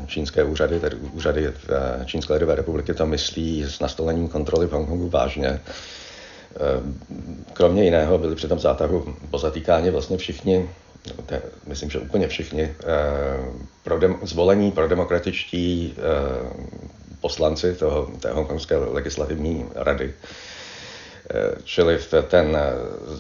čínské 0.08 0.44
úřady, 0.44 0.80
tedy 0.80 0.96
úřady 0.96 1.48
v 1.48 1.70
Čínské 2.06 2.34
lidové 2.34 2.56
republiky 2.56 2.94
to 2.94 3.06
myslí 3.06 3.64
s 3.64 3.80
nastolením 3.80 4.28
kontroly 4.28 4.68
v 4.68 4.72
Hongkongu 4.72 5.10
vážně. 5.10 5.60
Kromě 7.54 7.84
jiného 7.84 8.18
byli 8.18 8.36
při 8.36 8.48
tom 8.48 8.60
zátahu 8.60 9.16
po 9.32 9.38
zatýkání 9.38 9.90
vlastně 9.90 10.18
všichni, 10.18 10.70
myslím, 11.68 11.90
že 11.90 12.00
úplně 12.00 12.28
všichni, 12.28 12.76
pro 13.84 14.00
dem, 14.00 14.18
zvolení 14.24 14.72
pro 14.72 14.88
demokratičtí 14.88 15.96
poslanci 17.22 17.76
toho, 17.76 18.12
té 18.20 18.32
hongkongské 18.32 18.78
legislativní 18.78 19.66
rady. 19.76 20.14
Eh, 21.34 21.56
čili 21.64 22.00
ten 22.28 22.56
eh, 22.56 22.74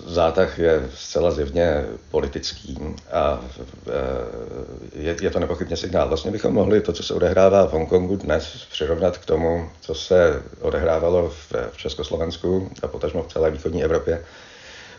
zátah 0.05 0.59
je 0.59 0.89
zcela 0.95 1.31
zjevně 1.31 1.85
politický 2.11 2.77
a 3.11 3.41
eh, 3.87 5.13
je, 5.21 5.29
to 5.29 5.39
nepochybně 5.39 5.77
signál. 5.77 6.07
Vlastně 6.07 6.31
bychom 6.31 6.53
mohli 6.53 6.81
to, 6.81 6.93
co 6.93 7.03
se 7.03 7.13
odehrává 7.13 7.67
v 7.67 7.71
Hongkongu 7.71 8.15
dnes, 8.15 8.65
přirovnat 8.71 9.17
k 9.17 9.25
tomu, 9.25 9.69
co 9.81 9.95
se 9.95 10.43
odehrávalo 10.61 11.29
v, 11.29 11.53
Československu 11.77 12.71
a 12.83 12.87
potažmo 12.87 13.23
v 13.23 13.33
celé 13.33 13.51
východní 13.51 13.83
Evropě 13.83 14.23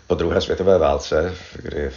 po 0.07 0.15
druhé 0.15 0.41
světové 0.41 0.79
válce, 0.79 1.35
kdy 1.63 1.91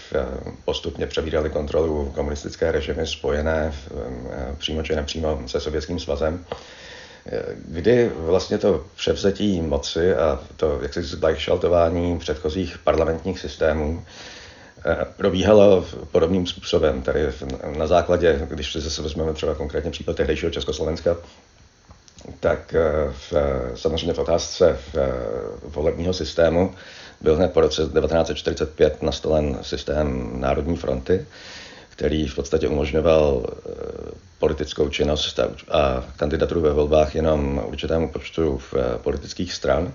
postupně 0.66 1.08
přebírali 1.08 1.50
kontrolu 1.50 2.12
komunistické 2.16 2.72
režimy 2.72 3.08
spojené 3.08 3.74
přímo 4.58 4.84
či 4.84 4.96
nepřímo 4.96 5.42
se 5.46 5.60
Sovětským 5.60 6.00
svazem 6.00 6.46
kdy 7.66 8.12
vlastně 8.16 8.58
to 8.58 8.86
převzetí 8.96 9.62
moci 9.62 10.16
a 10.16 10.40
to 10.58 10.80
jaksi 10.82 11.04
zglajšaltování 11.04 12.20
předchozích 12.20 12.78
parlamentních 12.78 13.40
systémů 13.40 14.04
eh, 14.86 15.06
probíhalo 15.18 15.86
podobným 16.12 16.48
způsobem. 16.48 17.02
Tady 17.02 17.20
na 17.78 17.88
základě, 17.88 18.42
když 18.48 18.76
zase 18.76 19.02
vezmeme 19.02 19.34
třeba 19.34 19.56
konkrétně 19.56 19.92
případ 19.92 20.16
tehdejšího 20.16 20.52
Československa, 20.52 21.18
tak 22.40 22.74
eh, 22.74 23.14
v, 23.32 23.34
samozřejmě 23.76 24.14
v 24.14 24.20
otázce 24.20 24.78
v, 24.94 24.98
eh, 24.98 25.12
volebního 25.64 26.14
systému 26.14 26.76
byl 27.22 27.36
hned 27.36 27.54
po 27.54 27.62
roce 27.62 27.82
1945 27.82 29.04
nastolen 29.04 29.58
systém 29.62 30.32
Národní 30.42 30.78
fronty, 30.78 31.26
který 31.98 32.28
v 32.28 32.36
podstatě 32.36 32.68
umožňoval 32.68 33.46
eh, 33.46 33.72
politickou 34.40 34.90
činnost 34.90 35.40
a 35.72 36.06
kandidaturu 36.18 36.62
ve 36.62 36.74
volbách 36.74 37.16
jenom 37.16 37.62
určitému 37.68 38.10
počtu 38.10 38.58
v 38.58 38.74
eh, 38.74 38.98
politických 38.98 39.54
stran. 39.54 39.94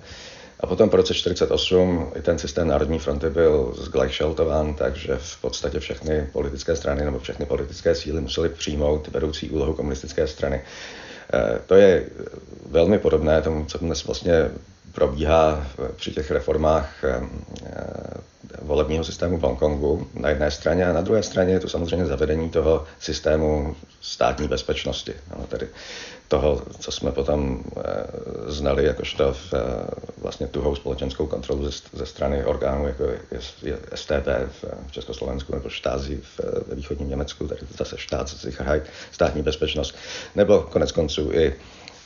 A 0.60 0.66
potom 0.66 0.90
po 0.90 0.96
roce 0.96 1.14
1948 1.14 2.12
i 2.14 2.22
ten 2.22 2.38
systém 2.38 2.68
Národní 2.68 2.98
fronty 2.98 3.30
byl 3.30 3.74
zglajšaltován, 3.78 4.74
takže 4.74 5.16
v 5.16 5.40
podstatě 5.40 5.80
všechny 5.80 6.28
politické 6.32 6.76
strany 6.76 7.04
nebo 7.04 7.18
všechny 7.18 7.46
politické 7.46 7.94
síly 7.94 8.20
musely 8.20 8.48
přijmout 8.48 9.08
vedoucí 9.08 9.50
úlohu 9.50 9.74
komunistické 9.74 10.26
strany. 10.26 10.60
Eh, 11.32 11.58
to 11.66 11.74
je 11.74 12.06
velmi 12.70 12.98
podobné 12.98 13.42
tomu, 13.42 13.64
co 13.64 13.78
dnes 13.78 14.04
vlastně 14.04 14.50
probíhá 14.92 15.66
při 15.96 16.10
těch 16.10 16.30
reformách 16.30 17.04
volebního 18.62 19.04
systému 19.04 19.38
v 19.38 19.42
Hongkongu 19.42 20.06
na 20.14 20.28
jedné 20.28 20.50
straně 20.50 20.86
a 20.86 20.92
na 20.92 21.00
druhé 21.00 21.22
straně 21.22 21.52
je 21.52 21.60
to 21.60 21.68
samozřejmě 21.68 22.06
zavedení 22.06 22.50
toho 22.50 22.84
systému 23.00 23.76
státní 24.00 24.48
bezpečnosti, 24.48 25.14
no, 25.30 25.46
tedy 25.46 25.68
toho, 26.28 26.62
co 26.78 26.92
jsme 26.92 27.12
potom 27.12 27.64
e, 27.76 28.52
znali 28.52 28.84
jakožto 28.84 29.32
v, 29.32 29.54
e, 29.54 29.58
vlastně 30.16 30.46
tuhou 30.46 30.74
společenskou 30.74 31.26
kontrolu 31.26 31.70
ze, 31.70 31.70
ze 31.92 32.06
strany 32.06 32.44
orgánů, 32.44 32.86
jako 32.86 33.04
je, 33.62 33.78
STB 33.94 34.26
v, 34.48 34.64
v 34.88 34.92
Československu 34.92 35.54
nebo 35.54 35.68
štázi 35.68 36.20
v, 36.22 36.40
ve 36.68 36.74
východním 36.74 37.08
Německu, 37.08 37.48
tedy 37.48 37.60
zase 37.78 37.98
štát, 37.98 38.28
státní 39.12 39.42
bezpečnost, 39.42 39.94
nebo 40.34 40.60
konec 40.60 40.92
konců 40.92 41.32
i 41.32 41.54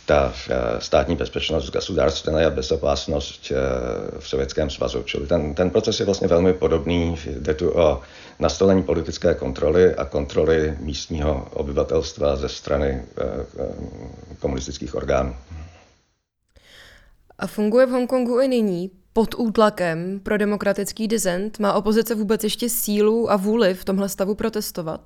ta 0.06 0.32
eh, 0.50 0.80
státní 0.80 1.16
bezpečnost, 1.16 1.70
gasudarstvená 1.70 2.50
bezopásnost 2.50 3.52
eh, 3.52 3.56
v 4.18 4.28
Sovětském 4.28 4.70
svazu. 4.70 5.02
Čili 5.02 5.26
ten, 5.26 5.54
ten 5.54 5.70
proces 5.70 6.00
je 6.00 6.06
vlastně 6.06 6.28
velmi 6.28 6.52
podobný. 6.52 7.18
Jde 7.26 7.54
tu 7.54 7.70
o 7.70 8.00
nastolení 8.38 8.82
politické 8.82 9.34
kontroly 9.34 9.94
a 9.94 10.04
kontroly 10.04 10.76
místního 10.80 11.48
obyvatelstva 11.52 12.36
ze 12.36 12.48
strany 12.48 13.02
eh, 13.18 13.25
komunistických 14.38 14.94
orgánů. 14.94 15.36
A 17.38 17.46
funguje 17.46 17.86
v 17.86 17.90
Hongkongu 17.90 18.40
i 18.40 18.48
nyní? 18.48 18.90
Pod 19.12 19.34
útlakem 19.38 20.20
pro 20.22 20.36
demokratický 20.36 21.08
dizent 21.08 21.58
má 21.58 21.72
opozice 21.72 22.14
vůbec 22.14 22.44
ještě 22.44 22.68
sílu 22.68 23.30
a 23.30 23.36
vůli 23.36 23.75
v 23.75 23.84
tomhle 23.84 24.08
stavu 24.08 24.34
protestovat? 24.34 25.00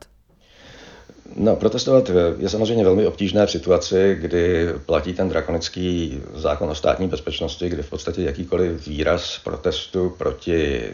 No, 1.37 1.57
protestovat 1.57 2.11
je 2.39 2.49
samozřejmě 2.49 2.85
velmi 2.85 3.07
obtížné 3.07 3.47
v 3.47 3.51
situaci, 3.51 4.17
kdy 4.21 4.69
platí 4.87 5.15
ten 5.15 5.29
drakonický 5.29 6.21
zákon 6.35 6.71
o 6.71 6.75
státní 6.75 7.09
bezpečnosti, 7.09 7.69
kdy 7.69 7.83
v 7.83 7.91
podstatě 7.91 8.23
jakýkoliv 8.23 8.87
výraz 8.87 9.39
protestu 9.45 10.11
proti 10.19 10.91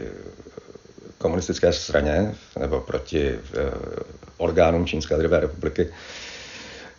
komunistické 1.17 1.73
straně 1.73 2.35
nebo 2.59 2.81
proti 2.81 3.39
orgánům 4.37 4.85
Čínské 4.85 5.15
lidové 5.15 5.39
republiky 5.39 5.89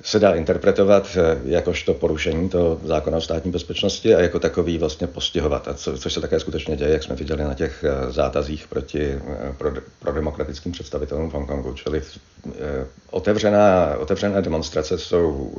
se 0.03 0.19
dá 0.19 0.35
interpretovat 0.35 1.17
eh, 1.17 1.39
jakožto 1.45 1.95
porušení 1.95 2.49
toho 2.49 2.81
zákona 2.85 3.17
o 3.17 3.21
státní 3.21 3.51
bezpečnosti 3.51 4.15
a 4.15 4.21
jako 4.21 4.39
takový 4.39 4.79
vlastně 4.79 5.07
postihovat, 5.07 5.69
a 5.69 5.75
co, 5.75 5.99
což 5.99 6.13
se 6.13 6.21
také 6.21 6.41
skutečně 6.41 6.77
děje, 6.77 6.91
jak 6.91 7.03
jsme 7.03 7.17
viděli 7.17 7.45
na 7.45 7.55
těch 7.55 7.85
eh, 7.85 8.13
zátazích 8.13 8.69
proti 8.69 9.03
eh, 9.03 9.55
pro, 9.59 9.73
pro 9.99 10.13
demokratickým 10.13 10.73
představitelům 10.73 11.31
v 11.31 11.33
Hongkongu. 11.33 11.73
Čili 11.73 12.03
otevřená, 13.11 13.97
otevřené 13.99 14.43
demonstrace 14.43 14.99
jsou 14.99 15.55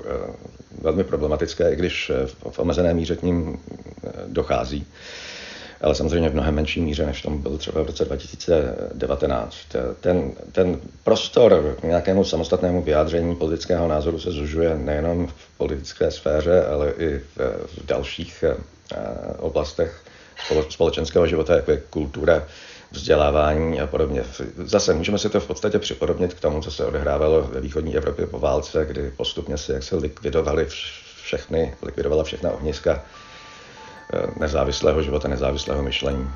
velmi 0.81 1.03
problematické, 1.03 1.71
i 1.71 1.75
když 1.75 2.11
v 2.51 2.59
omezené 2.59 2.93
míře 2.93 3.15
k 3.15 3.23
ním 3.23 3.59
dochází 4.27 4.87
ale 5.81 5.95
samozřejmě 5.95 6.29
v 6.29 6.33
mnohem 6.33 6.55
menší 6.55 6.81
míře, 6.81 7.05
než 7.05 7.21
tomu 7.21 7.37
bylo 7.37 7.57
třeba 7.57 7.83
v 7.83 7.85
roce 7.85 8.05
2019. 8.05 9.55
Ten, 9.99 10.31
ten 10.51 10.79
prostor 11.03 11.75
k 11.81 11.83
nějakému 11.83 12.23
samostatnému 12.23 12.81
vyjádření 12.81 13.35
politického 13.35 13.87
názoru 13.87 14.19
se 14.19 14.31
zužuje 14.31 14.77
nejenom 14.77 15.27
v 15.27 15.57
politické 15.57 16.11
sféře, 16.11 16.65
ale 16.65 16.91
i 16.91 17.19
v, 17.19 17.37
v 17.67 17.85
dalších 17.85 18.43
eh, 18.43 18.55
oblastech 19.39 20.03
společenského 20.69 21.27
života, 21.27 21.55
jako 21.55 21.71
je 21.71 21.81
kultura, 21.89 22.47
vzdělávání 22.91 23.81
a 23.81 23.87
podobně. 23.87 24.23
Zase 24.57 24.93
můžeme 24.93 25.17
si 25.19 25.29
to 25.29 25.39
v 25.39 25.47
podstatě 25.47 25.79
připodobnit 25.79 26.33
k 26.33 26.39
tomu, 26.39 26.61
co 26.61 26.71
se 26.71 26.85
odehrávalo 26.85 27.41
ve 27.41 27.61
východní 27.61 27.97
Evropě 27.97 28.27
po 28.27 28.39
válce, 28.39 28.85
kdy 28.85 29.11
postupně 29.17 29.57
se 29.57 29.73
jak 29.73 29.83
se 29.83 29.95
likvidovali 29.95 30.67
všechny, 31.23 31.75
likvidovala 31.81 32.23
všechna 32.23 32.51
ohniska 32.51 33.05
nezávislého 34.39 35.03
života, 35.03 35.27
nezávislého 35.27 35.83
myšlení. 35.83 36.29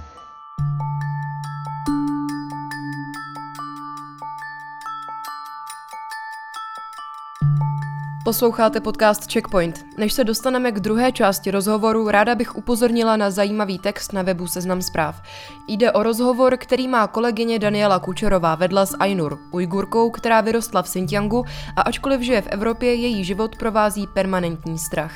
Posloucháte 8.24 8.80
podcast 8.80 9.32
Checkpoint. 9.32 9.86
Než 9.98 10.14
se 10.14 10.24
dostaneme 10.24 10.72
k 10.72 10.80
druhé 10.80 11.12
části 11.12 11.52
rozhovoru, 11.52 12.10
ráda 12.10 12.36
bych 12.36 12.56
upozornila 12.58 13.18
na 13.18 13.32
zajímavý 13.32 13.80
text 13.80 14.14
na 14.14 14.22
webu 14.22 14.48
Seznam 14.48 14.82
zpráv. 14.82 15.22
Jde 15.68 15.92
o 15.92 16.04
rozhovor, 16.04 16.58
který 16.58 16.88
má 16.88 17.08
kolegyně 17.08 17.60
Daniela 17.60 18.00
Kučerová 18.00 18.56
vedla 18.56 18.86
s 18.86 18.98
Ainur, 18.98 19.40
Ujgurkou, 19.52 20.10
která 20.10 20.42
vyrostla 20.42 20.82
v 20.82 20.86
Xinjiangu 20.86 21.46
a 21.76 21.82
ačkoliv 21.82 22.22
žije 22.22 22.42
v 22.42 22.48
Evropě, 22.48 22.94
její 22.94 23.24
život 23.24 23.56
provází 23.56 24.08
permanentní 24.08 24.78
strach. 24.78 25.14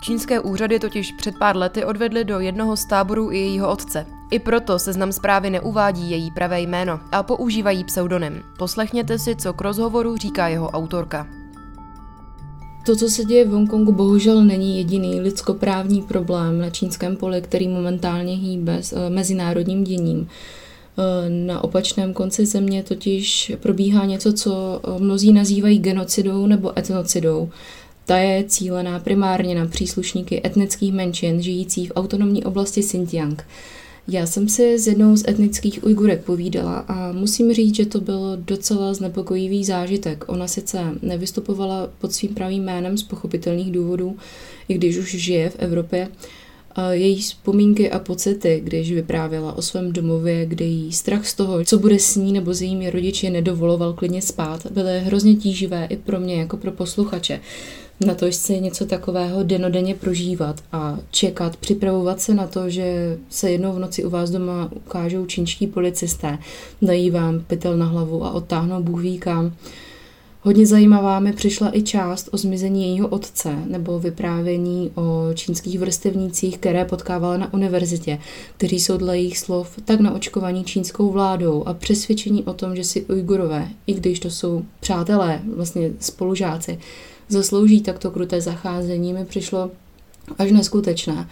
Čínské 0.00 0.40
úřady 0.40 0.78
totiž 0.78 1.12
před 1.12 1.38
pár 1.38 1.56
lety 1.56 1.84
odvedly 1.84 2.24
do 2.24 2.40
jednoho 2.40 2.76
z 2.76 2.84
táborů 2.84 3.30
i 3.32 3.38
jejího 3.38 3.70
otce. 3.70 4.06
I 4.30 4.38
proto 4.38 4.78
seznam 4.78 5.12
zprávy 5.12 5.50
neuvádí 5.50 6.10
její 6.10 6.30
pravé 6.30 6.60
jméno 6.60 7.00
a 7.12 7.22
používají 7.22 7.84
pseudonym. 7.84 8.42
Poslechněte 8.58 9.18
si, 9.18 9.36
co 9.36 9.52
k 9.52 9.60
rozhovoru 9.60 10.16
říká 10.16 10.48
jeho 10.48 10.70
autorka. 10.70 11.39
To, 12.90 12.96
co 12.96 13.08
se 13.08 13.24
děje 13.24 13.44
v 13.44 13.50
Hongkongu, 13.50 13.92
bohužel 13.92 14.44
není 14.44 14.78
jediný 14.78 15.20
lidskoprávní 15.20 16.02
problém 16.02 16.58
na 16.60 16.70
čínském 16.70 17.16
poli, 17.16 17.42
který 17.42 17.68
momentálně 17.68 18.36
hýbe 18.36 18.82
s 18.82 18.92
eh, 18.92 19.10
mezinárodním 19.10 19.84
děním. 19.84 20.28
Eh, 20.98 21.30
na 21.30 21.64
opačném 21.64 22.12
konci 22.12 22.46
země 22.46 22.82
totiž 22.82 23.52
probíhá 23.60 24.04
něco, 24.04 24.32
co 24.32 24.80
eh, 24.84 25.00
mnozí 25.02 25.32
nazývají 25.32 25.78
genocidou 25.78 26.46
nebo 26.46 26.78
etnocidou. 26.78 27.50
Ta 28.06 28.18
je 28.18 28.44
cílená 28.44 28.98
primárně 28.98 29.54
na 29.54 29.66
příslušníky 29.66 30.42
etnických 30.46 30.92
menšin 30.92 31.42
žijící 31.42 31.86
v 31.86 31.92
autonomní 31.94 32.44
oblasti 32.44 32.80
Xinjiang. 32.80 33.44
Já 34.08 34.26
jsem 34.26 34.48
si 34.48 34.78
s 34.78 34.86
jednou 34.86 35.16
z 35.16 35.28
etnických 35.28 35.84
Ujgurek 35.84 36.24
povídala 36.24 36.74
a 36.74 37.12
musím 37.12 37.52
říct, 37.52 37.74
že 37.74 37.86
to 37.86 38.00
byl 38.00 38.36
docela 38.36 38.94
znepokojivý 38.94 39.64
zážitek. 39.64 40.24
Ona 40.26 40.48
sice 40.48 40.84
nevystupovala 41.02 41.90
pod 41.98 42.12
svým 42.12 42.34
pravým 42.34 42.64
jménem 42.64 42.98
z 42.98 43.02
pochopitelných 43.02 43.72
důvodů, 43.72 44.16
i 44.68 44.74
když 44.74 44.96
už 44.96 45.14
žije 45.14 45.50
v 45.50 45.56
Evropě, 45.58 46.08
její 46.90 47.20
vzpomínky 47.20 47.90
a 47.90 47.98
pocity, 47.98 48.60
když 48.64 48.92
vyprávěla 48.92 49.52
o 49.52 49.62
svém 49.62 49.92
domově, 49.92 50.46
kde 50.46 50.64
jí 50.64 50.92
strach 50.92 51.26
z 51.26 51.34
toho, 51.34 51.64
co 51.64 51.78
bude 51.78 51.98
s 51.98 52.16
ní 52.16 52.32
nebo 52.32 52.54
s 52.54 52.62
jejími 52.62 52.90
rodiči 52.90 53.30
nedovoloval 53.30 53.92
klidně 53.92 54.22
spát, 54.22 54.66
byly 54.70 55.00
hrozně 55.00 55.36
tíživé 55.36 55.86
i 55.90 55.96
pro 55.96 56.20
mě 56.20 56.34
jako 56.34 56.56
pro 56.56 56.72
posluchače 56.72 57.40
na 58.06 58.14
to 58.14 58.32
si 58.32 58.60
něco 58.60 58.86
takového 58.86 59.42
denodenně 59.42 59.94
prožívat 59.94 60.60
a 60.72 60.98
čekat, 61.10 61.56
připravovat 61.56 62.20
se 62.20 62.34
na 62.34 62.46
to, 62.46 62.70
že 62.70 63.18
se 63.28 63.50
jednou 63.50 63.72
v 63.72 63.78
noci 63.78 64.04
u 64.04 64.10
vás 64.10 64.30
doma 64.30 64.70
ukážou 64.74 65.26
čínští 65.26 65.66
policisté, 65.66 66.38
dají 66.82 67.10
vám 67.10 67.40
pytel 67.40 67.76
na 67.76 67.86
hlavu 67.86 68.24
a 68.24 68.30
odtáhnou 68.30 68.82
Bůh 68.82 69.02
ví 69.02 69.18
kam. 69.18 69.52
Hodně 70.42 70.66
zajímavá 70.66 71.20
mi 71.20 71.32
přišla 71.32 71.76
i 71.76 71.82
část 71.82 72.28
o 72.32 72.36
zmizení 72.36 72.82
jejího 72.82 73.08
otce 73.08 73.56
nebo 73.66 73.98
vyprávění 73.98 74.90
o 74.94 75.34
čínských 75.34 75.78
vrstevnících, 75.78 76.58
které 76.58 76.84
potkávala 76.84 77.36
na 77.36 77.54
univerzitě, 77.54 78.18
kteří 78.56 78.80
jsou 78.80 78.96
dle 78.96 79.18
jejich 79.18 79.38
slov 79.38 79.78
tak 79.84 80.00
naočkovaní 80.00 80.64
čínskou 80.64 81.10
vládou 81.10 81.64
a 81.66 81.74
přesvědčení 81.74 82.44
o 82.44 82.52
tom, 82.52 82.76
že 82.76 82.84
si 82.84 83.02
Ujgurové, 83.02 83.68
i 83.86 83.94
když 83.94 84.20
to 84.20 84.30
jsou 84.30 84.64
přátelé, 84.80 85.40
vlastně 85.56 85.90
spolužáci, 86.00 86.78
zaslouží 87.28 87.80
takto 87.80 88.10
kruté 88.10 88.40
zacházení, 88.40 89.12
mi 89.12 89.24
přišlo 89.24 89.70
až 90.38 90.50
neskutečné. 90.50 91.28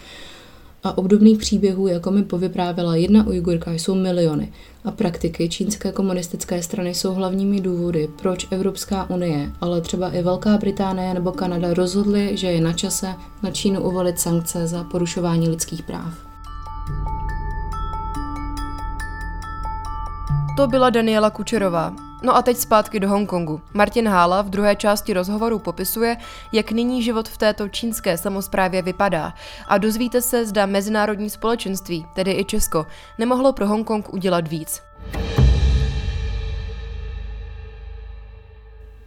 A 0.89 0.99
obdobných 0.99 1.39
příběhů, 1.39 1.87
jako 1.87 2.11
mi 2.11 2.23
povyprávěla 2.23 2.97
jedna 2.97 3.27
Ujgurka, 3.27 3.73
jsou 3.73 3.95
miliony. 3.95 4.53
A 4.85 4.91
praktiky 4.91 5.49
čínské 5.49 5.93
komunistické 5.93 6.63
strany 6.63 6.95
jsou 6.95 7.15
hlavními 7.15 7.61
důvody, 7.61 8.09
proč 8.23 8.47
Evropská 8.51 9.11
unie, 9.11 9.53
ale 9.61 9.81
třeba 9.81 10.11
i 10.11 10.23
Velká 10.23 10.59
Británie 10.59 11.15
nebo 11.15 11.33
Kanada 11.33 11.75
rozhodly, 11.75 12.37
že 12.37 12.47
je 12.47 12.61
na 12.61 12.73
čase 12.73 13.15
na 13.43 13.51
Čínu 13.51 13.83
uvolit 13.83 14.19
sankce 14.19 14.67
za 14.67 14.85
porušování 14.85 15.49
lidských 15.49 15.83
práv. 15.83 16.15
To 20.57 20.67
byla 20.67 20.91
Daniela 20.91 21.31
Kučerová, 21.31 22.08
No 22.23 22.37
a 22.37 22.43
teď 22.43 22.57
zpátky 22.57 23.01
do 23.01 23.09
Hongkongu. 23.09 23.61
Martin 23.75 24.09
Hála 24.09 24.43
v 24.43 24.51
druhé 24.51 24.77
části 24.77 25.13
rozhovoru 25.13 25.59
popisuje, 25.59 26.17
jak 26.53 26.73
nyní 26.73 27.03
život 27.03 27.29
v 27.29 27.39
této 27.39 27.69
čínské 27.69 28.19
samozprávě 28.19 28.83
vypadá. 28.83 29.35
A 29.69 29.79
dozvíte 29.79 30.23
se, 30.23 30.47
zda 30.47 30.67
mezinárodní 30.67 31.31
společenství, 31.31 32.07
tedy 32.15 32.33
i 32.33 32.45
Česko, 32.45 32.87
nemohlo 33.19 33.53
pro 33.53 33.67
Hongkong 33.67 34.15
udělat 34.15 34.49
víc. 34.49 34.83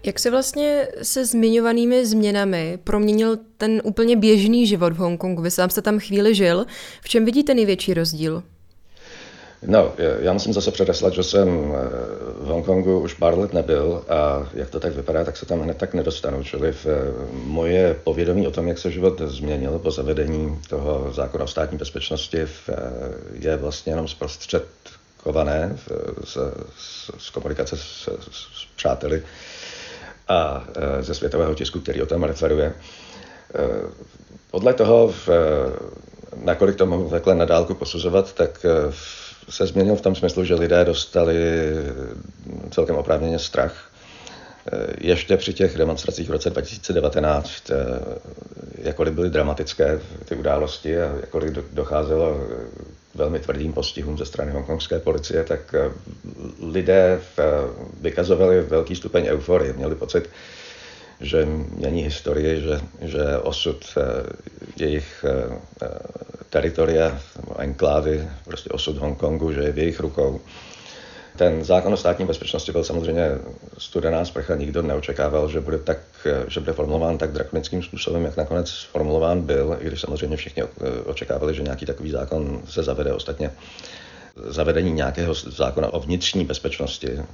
Jak 0.03 0.19
se 0.19 0.31
vlastně 0.31 0.87
se 1.01 1.25
zmiňovanými 1.25 2.05
změnami 2.05 2.79
proměnil 2.83 3.37
ten 3.57 3.81
úplně 3.83 4.15
běžný 4.15 4.67
život 4.67 4.93
v 4.93 4.97
Hongkongu? 4.97 5.41
Vy 5.41 5.51
sám 5.51 5.69
jste 5.69 5.81
tam 5.81 5.99
chvíli 5.99 6.35
žil. 6.35 6.65
V 7.01 7.09
čem 7.09 7.25
vidíte 7.25 7.53
největší 7.53 7.93
rozdíl? 7.93 8.43
No, 9.65 9.93
já 10.19 10.33
musím 10.33 10.53
zase 10.53 10.71
předeslat, 10.71 11.13
že 11.13 11.23
jsem 11.23 11.47
eh, 11.47 11.89
v 12.39 12.45
Hongkongu 12.45 12.99
už 12.99 13.13
pár 13.13 13.37
let 13.37 13.53
nebyl 13.53 14.03
a 14.09 14.49
jak 14.53 14.69
to 14.69 14.79
tak 14.79 14.93
vypadá, 14.93 15.23
tak 15.23 15.37
se 15.37 15.45
tam 15.45 15.61
hned 15.61 15.77
tak 15.77 15.93
nedostanu. 15.93 16.43
Čili 16.43 16.71
v, 16.71 16.85
eh, 16.85 16.91
moje 17.33 17.93
povědomí 18.03 18.47
o 18.47 18.51
tom, 18.51 18.67
jak 18.67 18.77
se 18.77 18.91
život 18.91 19.21
změnil 19.25 19.79
po 19.79 19.91
zavedení 19.91 20.59
toho 20.69 21.13
zákona 21.13 21.43
o 21.43 21.47
státní 21.47 21.77
bezpečnosti, 21.77 22.37
je 23.33 23.57
vlastně 23.57 23.91
jenom 23.91 24.07
zprostředkované 24.07 25.77
z, 26.23 26.37
z, 26.77 27.11
z 27.17 27.29
komunikace 27.29 27.77
s, 27.77 28.09
s, 28.31 28.65
přáteli 28.75 29.23
a 30.27 30.65
ze 31.01 31.15
světového 31.15 31.55
tisku, 31.55 31.79
který 31.79 32.01
o 32.01 32.05
tom 32.05 32.23
referuje. 32.23 32.73
Podle 34.51 34.73
toho, 34.73 35.07
v, 35.07 35.29
nakolik 36.35 36.75
to 36.75 36.85
mohu 36.85 37.09
takhle 37.09 37.35
na 37.35 37.45
dálku 37.45 37.73
posuzovat, 37.73 38.33
tak 38.33 38.65
v 38.89 39.30
se 39.49 39.67
změnil 39.67 39.95
v 39.95 40.01
tom 40.01 40.15
smyslu, 40.15 40.43
že 40.45 40.55
lidé 40.55 40.85
dostali 40.85 41.35
celkem 42.71 42.95
oprávněně 42.95 43.39
strach. 43.39 43.91
Ještě 44.97 45.37
při 45.37 45.53
těch 45.53 45.77
demonstracích 45.77 46.29
v 46.29 46.31
roce 46.31 46.49
2019, 46.49 47.71
jakkoliv 48.77 49.13
byly 49.13 49.29
dramatické 49.29 49.99
ty 50.25 50.35
události 50.35 51.01
a 51.01 51.15
jakkoliv 51.21 51.53
docházelo 51.73 52.47
k 53.13 53.15
velmi 53.15 53.39
tvrdým 53.39 53.73
postihům 53.73 54.17
ze 54.17 54.25
strany 54.25 54.51
hongkongské 54.51 54.99
policie, 54.99 55.43
tak 55.43 55.75
lidé 56.71 57.19
vykazovali 58.01 58.61
velký 58.61 58.95
stupeň 58.95 59.25
euforie. 59.25 59.73
Měli 59.73 59.95
pocit, 59.95 60.29
že 61.21 61.45
mění 61.75 62.03
historii, 62.03 62.61
že, 62.61 62.79
že 63.01 63.37
osud 63.37 63.85
eh, 63.97 64.03
jejich 64.77 65.25
eh, 65.27 65.57
eh, 65.81 65.87
teritoria, 66.49 67.19
enklávy, 67.57 68.27
prostě 68.45 68.69
osud 68.69 68.97
Hongkongu, 68.97 69.53
že 69.53 69.61
je 69.61 69.71
v 69.71 69.77
jejich 69.77 69.99
rukou. 69.99 70.41
Ten 71.37 71.63
zákon 71.63 71.93
o 71.93 71.97
státní 71.97 72.25
bezpečnosti 72.25 72.71
byl 72.71 72.83
samozřejmě 72.83 73.29
studená 73.77 74.25
sprcha, 74.25 74.55
nikdo 74.55 74.81
neočekával, 74.81 75.49
že 75.49 75.61
bude, 75.61 75.77
tak, 75.79 75.97
že 76.47 76.59
bude 76.59 76.73
formulován 76.73 77.17
tak 77.17 77.31
drakonickým 77.31 77.83
způsobem, 77.83 78.25
jak 78.25 78.37
nakonec 78.37 78.87
formulován 78.91 79.41
byl, 79.41 79.77
i 79.79 79.87
když 79.87 80.01
samozřejmě 80.01 80.37
všichni 80.37 80.63
očekávali, 81.05 81.55
že 81.55 81.63
nějaký 81.63 81.85
takový 81.85 82.11
zákon 82.11 82.61
se 82.65 82.83
zavede 82.83 83.13
ostatně 83.13 83.51
zavedení 84.35 84.91
nějakého 84.91 85.33
zákona 85.33 85.93
o 85.93 85.99
vnitřní 85.99 86.45
bezpečnosti, 86.45 87.07
eh, 87.11 87.25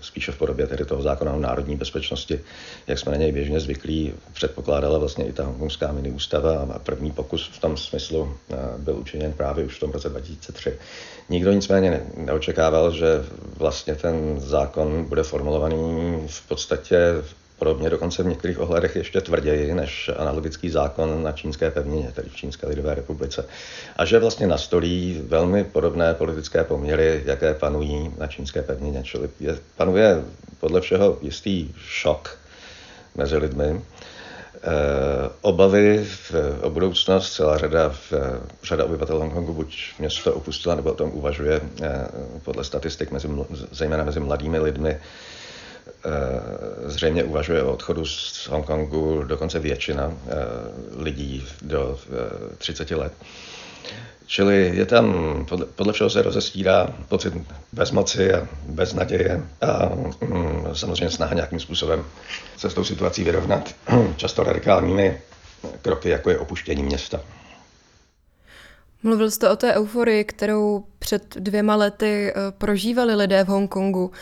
spíše 0.00 0.32
v 0.32 0.38
podobě 0.38 0.66
tedy 0.66 0.84
toho 0.84 1.02
zákona 1.02 1.32
o 1.32 1.38
národní 1.38 1.76
bezpečnosti, 1.76 2.40
jak 2.86 2.98
jsme 2.98 3.12
na 3.12 3.18
něj 3.18 3.32
běžně 3.32 3.60
zvyklí, 3.60 4.12
předpokládala 4.32 4.98
vlastně 4.98 5.24
i 5.24 5.32
ta 5.32 5.44
hongkongská 5.44 5.92
mini 5.92 6.10
ústava 6.10 6.68
a 6.74 6.78
první 6.78 7.10
pokus 7.10 7.50
v 7.52 7.60
tom 7.60 7.76
smyslu 7.76 8.36
eh, 8.50 8.56
byl 8.78 8.96
učiněn 8.96 9.32
právě 9.32 9.64
už 9.64 9.76
v 9.76 9.80
tom 9.80 9.90
roce 9.90 10.08
2003. 10.08 10.78
Nikdo 11.28 11.52
nicméně 11.52 12.02
neočekával, 12.16 12.90
že 12.90 13.06
vlastně 13.56 13.94
ten 13.94 14.40
zákon 14.40 15.04
bude 15.04 15.22
formulovaný 15.22 15.76
v 16.26 16.48
podstatě 16.48 16.98
podobně 17.64 17.90
dokonce 17.90 18.22
v 18.22 18.26
některých 18.26 18.60
ohledech 18.60 18.96
ještě 18.96 19.20
tvrději 19.20 19.74
než 19.74 20.10
analogický 20.16 20.70
zákon 20.70 21.22
na 21.22 21.32
čínské 21.32 21.70
pevnině, 21.70 22.12
tedy 22.14 22.28
v 22.28 22.36
Čínské 22.36 22.66
lidové 22.66 22.94
republice. 22.94 23.44
A 23.96 24.04
že 24.04 24.18
vlastně 24.18 24.46
nastolí 24.46 25.22
velmi 25.26 25.64
podobné 25.64 26.14
politické 26.14 26.64
poměry, 26.64 27.22
jaké 27.24 27.54
panují 27.54 28.12
na 28.18 28.26
čínské 28.26 28.62
pevnině. 28.62 29.02
Čili 29.02 29.28
je, 29.40 29.58
panuje 29.76 30.24
podle 30.60 30.80
všeho 30.80 31.18
jistý 31.22 31.70
šok 31.78 32.38
mezi 33.14 33.36
lidmi, 33.36 33.64
e, 33.64 33.80
obavy 35.40 36.06
o 36.62 36.70
budoucnost, 36.70 37.32
celá 37.32 37.58
řada, 37.58 37.94
řada 38.62 38.84
obyvatel 38.84 39.18
Hongkongu 39.18 39.52
buď 39.52 39.76
město 39.98 40.34
opustila, 40.34 40.74
nebo 40.74 40.92
o 40.92 40.94
tom 40.94 41.10
uvažuje 41.12 41.60
e, 41.82 42.08
podle 42.44 42.64
statistik, 42.64 43.10
mezi, 43.10 43.28
zejména 43.70 44.04
mezi 44.04 44.20
mladými 44.20 44.58
lidmi, 44.58 45.00
zřejmě 46.86 47.24
uvažuje 47.24 47.62
o 47.62 47.72
odchodu 47.72 48.06
z 48.06 48.48
Hongkongu 48.48 49.22
dokonce 49.24 49.58
většina 49.58 50.12
eh, 50.12 50.32
lidí 50.96 51.46
do 51.62 51.98
30 52.58 52.90
eh, 52.90 52.96
let. 52.96 53.12
Čili 54.26 54.72
je 54.74 54.86
tam, 54.86 55.14
podle, 55.48 55.66
podle 55.66 55.92
všeho 55.92 56.10
se 56.10 56.22
rozestírá 56.22 56.88
pocit 57.08 57.34
bezmoci 57.72 58.34
a 58.34 58.48
beznaděje 58.68 59.42
a 59.60 59.88
mm, 60.20 60.66
samozřejmě 60.72 61.10
snaha 61.10 61.34
nějakým 61.34 61.60
způsobem 61.60 62.04
se 62.56 62.70
s 62.70 62.74
tou 62.74 62.84
situací 62.84 63.24
vyrovnat, 63.24 63.74
často 64.16 64.42
radikálními 64.44 65.20
kroky, 65.82 66.08
jako 66.08 66.30
je 66.30 66.38
opuštění 66.38 66.82
města. 66.82 67.20
Mluvil 69.02 69.30
jste 69.30 69.50
o 69.50 69.56
té 69.56 69.74
euforii, 69.74 70.24
kterou 70.24 70.84
před 70.98 71.36
dvěma 71.36 71.76
lety 71.76 72.34
prožívali 72.58 73.14
lidé 73.14 73.44
v 73.44 73.48
Hongkongu. 73.48 74.12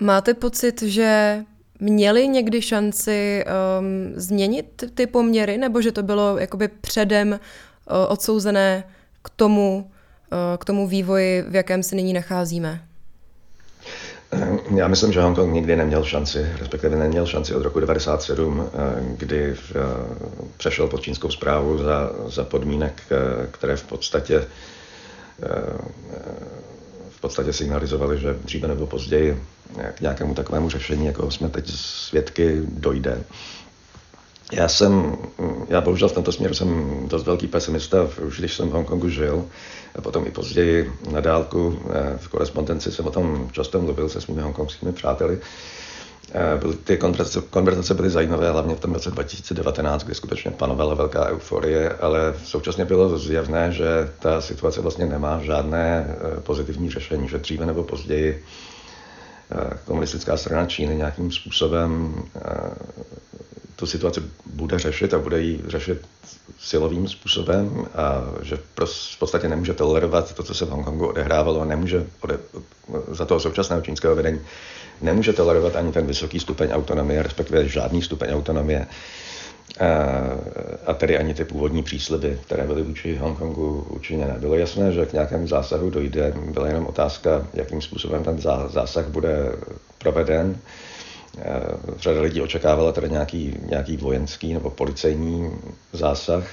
Máte 0.00 0.34
pocit, 0.34 0.82
že 0.82 1.38
měli 1.80 2.28
někdy 2.28 2.62
šanci 2.62 3.44
um, 3.44 4.12
změnit 4.20 4.84
ty 4.94 5.06
poměry, 5.06 5.58
nebo 5.58 5.82
že 5.82 5.92
to 5.92 6.02
bylo 6.02 6.38
jakoby 6.38 6.68
předem 6.68 7.32
uh, 7.32 7.38
odsouzené 8.08 8.84
k 9.22 9.30
tomu, 9.30 9.90
uh, 10.32 10.38
k 10.58 10.64
tomu 10.64 10.88
vývoji, 10.88 11.42
v 11.42 11.54
jakém 11.54 11.82
se 11.82 11.96
nyní 11.96 12.12
nacházíme? 12.12 12.84
Já 14.76 14.88
myslím, 14.88 15.12
že 15.12 15.20
Hongkong 15.20 15.54
nikdy 15.54 15.76
neměl 15.76 16.04
šanci, 16.04 16.52
respektive 16.58 16.96
neměl 16.96 17.26
šanci 17.26 17.54
od 17.54 17.62
roku 17.62 17.80
1997, 17.80 18.58
uh, 18.58 18.66
kdy 19.16 19.50
uh, 19.50 19.56
přešel 20.56 20.86
pod 20.86 21.02
čínskou 21.02 21.30
zprávu 21.30 21.78
za, 21.78 22.10
za 22.26 22.44
podmínek, 22.44 23.02
uh, 23.10 23.46
které 23.46 23.76
v 23.76 23.82
podstatě 23.82 24.46
v 27.18 27.20
podstatě 27.20 27.52
signalizovali, 27.52 28.18
že 28.18 28.38
dříve 28.44 28.68
nebo 28.68 28.86
později 28.86 29.42
k 29.94 30.00
nějakému 30.00 30.34
takovému 30.34 30.70
řešení, 30.70 31.06
jako 31.06 31.30
jsme 31.30 31.48
teď 31.48 31.70
svědky, 31.70 32.62
dojde. 32.68 33.24
Já 34.52 34.68
jsem, 34.68 35.16
já 35.68 35.80
bohužel 35.80 36.08
v 36.08 36.12
tomto 36.12 36.32
směru 36.32 36.54
jsem 36.54 37.00
dost 37.08 37.26
velký 37.26 37.46
pesimista, 37.46 38.08
už 38.26 38.38
když 38.38 38.54
jsem 38.54 38.68
v 38.68 38.72
Hongkongu 38.72 39.08
žil, 39.08 39.44
a 39.94 40.00
potom 40.00 40.26
i 40.26 40.30
později 40.30 40.92
na 41.10 41.20
dálku 41.20 41.78
eh, 41.90 42.18
v 42.18 42.28
korespondenci 42.28 42.92
jsem 42.92 43.06
o 43.06 43.10
tom 43.10 43.48
často 43.52 43.80
mluvil 43.80 44.08
se 44.08 44.20
svými 44.20 44.42
hongkongskými 44.42 44.92
přáteli. 44.92 45.38
Eh, 46.32 46.74
ty 46.84 46.96
konverzace, 47.50 47.94
byly 47.94 48.10
zajímavé, 48.10 48.50
hlavně 48.50 48.74
v 48.74 48.80
tom 48.80 48.92
roce 48.94 49.10
2019, 49.10 50.04
kdy 50.04 50.14
skutečně 50.14 50.50
panovala 50.50 50.94
velká 50.94 51.26
euforie, 51.28 51.90
ale 52.00 52.34
současně 52.44 52.84
bylo 52.84 53.18
zjevné, 53.18 53.72
že 53.72 54.12
ta 54.18 54.40
situace 54.40 54.80
vlastně 54.80 55.06
nemá 55.06 55.40
žádné 55.42 56.06
eh, 56.08 56.40
pozitivní 56.40 56.90
řešení, 56.90 57.28
že 57.28 57.38
dříve 57.38 57.66
nebo 57.66 57.84
později 57.84 58.44
komunistická 59.84 60.36
strana 60.36 60.66
Číny 60.66 60.96
nějakým 60.96 61.32
způsobem 61.32 62.14
tu 63.76 63.86
situaci 63.86 64.22
bude 64.46 64.78
řešit 64.78 65.14
a 65.14 65.18
bude 65.18 65.40
ji 65.40 65.62
řešit 65.66 66.06
silovým 66.58 67.08
způsobem 67.08 67.86
a 67.94 68.24
že 68.42 68.56
v 68.56 69.18
podstatě 69.18 69.48
nemůže 69.48 69.74
tolerovat 69.74 70.34
to, 70.34 70.42
co 70.42 70.54
se 70.54 70.64
v 70.64 70.68
Hongkongu 70.68 71.06
odehrávalo 71.06 71.60
a 71.60 71.64
nemůže 71.64 72.06
ode, 72.20 72.38
za 73.08 73.24
toho 73.24 73.40
současného 73.40 73.82
čínského 73.82 74.16
vedení 74.16 74.40
nemůže 75.02 75.32
tolerovat 75.32 75.76
ani 75.76 75.92
ten 75.92 76.06
vysoký 76.06 76.40
stupeň 76.40 76.70
autonomie, 76.70 77.22
respektive 77.22 77.68
žádný 77.68 78.02
stupeň 78.02 78.30
autonomie 78.32 78.86
a 80.86 80.94
tedy 80.94 81.18
ani 81.18 81.34
ty 81.34 81.44
původní 81.44 81.82
přísliby, 81.82 82.38
které 82.46 82.66
byly 82.66 82.82
vůči 82.82 83.16
Hongkongu 83.16 83.86
učiněné. 83.90 84.34
Bylo 84.38 84.54
jasné, 84.54 84.92
že 84.92 85.06
k 85.06 85.12
nějakému 85.12 85.46
zásahu 85.46 85.90
dojde, 85.90 86.32
byla 86.52 86.66
jenom 86.66 86.86
otázka, 86.86 87.46
jakým 87.54 87.82
způsobem 87.82 88.24
ten 88.24 88.38
zásah 88.68 89.06
bude 89.08 89.52
proveden. 89.98 90.56
Řada 91.98 92.20
lidí 92.20 92.40
očekávala 92.40 92.92
tedy 92.92 93.10
nějaký, 93.10 93.56
nějaký 93.66 93.96
vojenský 93.96 94.54
nebo 94.54 94.70
policejní 94.70 95.50
zásah. 95.92 96.44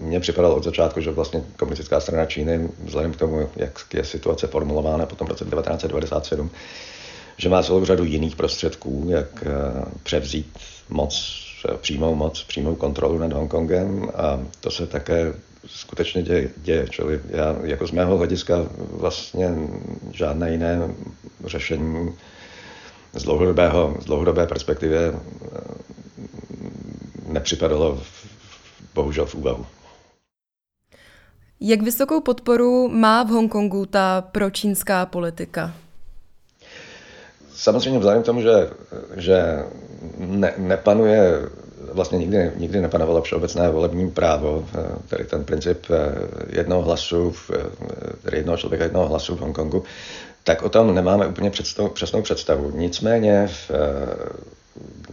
Mně 0.00 0.20
připadalo 0.20 0.56
od 0.56 0.64
začátku, 0.64 1.00
že 1.00 1.10
vlastně 1.10 1.42
komunistická 1.56 2.00
strana 2.00 2.26
Číny, 2.26 2.68
vzhledem 2.84 3.12
k 3.12 3.16
tomu, 3.16 3.48
jak 3.56 3.80
je 3.94 4.04
situace 4.04 4.46
formulována 4.46 5.06
potom 5.06 5.26
v 5.26 5.30
roce 5.30 5.44
1997, 5.44 6.50
že 7.36 7.48
má 7.48 7.62
celou 7.62 7.84
řadu 7.84 8.04
jiných 8.04 8.36
prostředků, 8.36 9.06
jak 9.08 9.44
eh, 9.46 9.84
převzít 10.02 10.58
moc, 10.88 11.42
eh, 11.68 11.76
přímou 11.76 12.14
moc, 12.14 12.44
přímou 12.44 12.74
kontrolu 12.74 13.18
nad 13.18 13.32
Hongkongem 13.32 14.08
a 14.14 14.40
to 14.60 14.70
se 14.70 14.86
také 14.86 15.32
skutečně 15.66 16.22
děje, 16.22 16.50
děje. 16.56 16.86
Čili 16.90 17.20
já 17.28 17.56
jako 17.62 17.86
z 17.86 17.90
mého 17.90 18.16
hlediska 18.16 18.66
vlastně 18.78 19.48
žádné 20.12 20.50
jiné 20.50 20.94
řešení 21.44 22.14
z, 23.14 23.22
dlouhodobého, 23.22 23.96
z 24.00 24.04
dlouhodobé 24.04 24.46
perspektivy 24.46 24.96
eh, 24.96 25.12
nepřipadalo 27.28 27.96
v, 27.96 28.26
bohužel 28.94 29.26
v 29.26 29.34
úvahu. 29.34 29.66
Jak 31.60 31.82
vysokou 31.82 32.20
podporu 32.20 32.88
má 32.88 33.22
v 33.22 33.28
Hongkongu 33.28 33.86
ta 33.86 34.20
pročínská 34.20 35.06
politika? 35.06 35.74
samozřejmě 37.60 37.98
vzhledem 37.98 38.22
k 38.22 38.26
tomu, 38.26 38.40
že, 38.40 38.70
že 39.16 39.64
ne, 40.18 40.54
nepanuje, 40.56 41.38
vlastně 41.92 42.18
nikdy, 42.18 42.52
nikdy 42.56 42.80
nepanovalo 42.80 43.22
všeobecné 43.22 43.70
volební 43.70 44.10
právo, 44.10 44.64
eh, 44.74 44.84
tedy 45.08 45.24
ten 45.24 45.44
princip 45.44 45.86
eh, 45.90 46.12
jednoho 46.58 46.82
hlasu, 46.82 47.34
eh, 47.54 47.56
tedy 48.22 48.36
jednoho 48.36 48.56
člověka, 48.58 48.84
jednoho 48.84 49.08
hlasu 49.08 49.36
v 49.36 49.40
Hongkongu, 49.40 49.84
tak 50.44 50.62
o 50.62 50.68
tom 50.68 50.94
nemáme 50.94 51.26
úplně 51.26 51.50
představ, 51.50 51.92
přesnou 51.92 52.22
představu. 52.22 52.70
Nicméně, 52.74 53.46
v, 53.46 53.70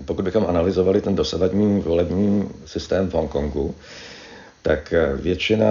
pokud 0.06 0.26
bychom 0.26 0.46
analyzovali 0.48 1.02
ten 1.02 1.16
dosavadní 1.16 1.82
volební 1.82 2.50
systém 2.66 3.10
v 3.10 3.14
Hongkongu, 3.14 3.76
tak 4.62 4.94
většina 5.16 5.68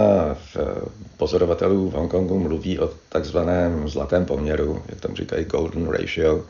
pozorovatelů 1.17 1.89
v 1.89 1.93
Hongkongu 1.93 2.39
mluví 2.39 2.79
o 2.79 2.89
takzvaném 3.09 3.89
zlatém 3.89 4.25
poměru, 4.25 4.81
jak 4.89 4.99
tam 4.99 5.15
říkají 5.15 5.45
golden 5.45 5.89
ratio, 5.89 6.43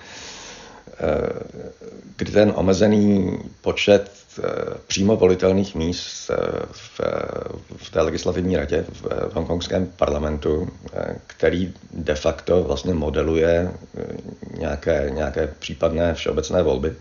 kdy 2.17 2.31
ten 2.31 2.53
omezený 2.55 3.37
počet 3.61 4.11
přímo 4.87 5.15
volitelných 5.15 5.75
míst 5.75 6.31
v, 6.71 7.01
v 7.77 7.89
té 7.91 8.01
legislativní 8.01 8.57
radě 8.57 8.85
v, 8.89 9.33
hongkongském 9.33 9.87
parlamentu, 9.87 10.69
který 11.27 11.73
de 11.93 12.15
facto 12.15 12.63
vlastně 12.63 12.93
modeluje 12.93 13.71
nějaké, 14.57 15.09
nějaké 15.13 15.47
případné 15.59 16.13
všeobecné 16.13 16.63
volby, 16.63 16.95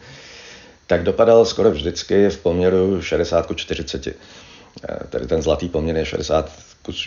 tak 0.87 1.03
dopadal 1.03 1.45
skoro 1.45 1.71
vždycky 1.71 2.31
v 2.31 2.39
poměru 2.39 3.03
60 3.03 3.47
k 3.47 3.57
40. 3.57 4.07
Eh, 4.07 4.15
tady 5.11 5.27
ten 5.27 5.43
zlatý 5.43 5.69
poměr 5.69 5.97
je 5.97 6.05
60 6.05 6.51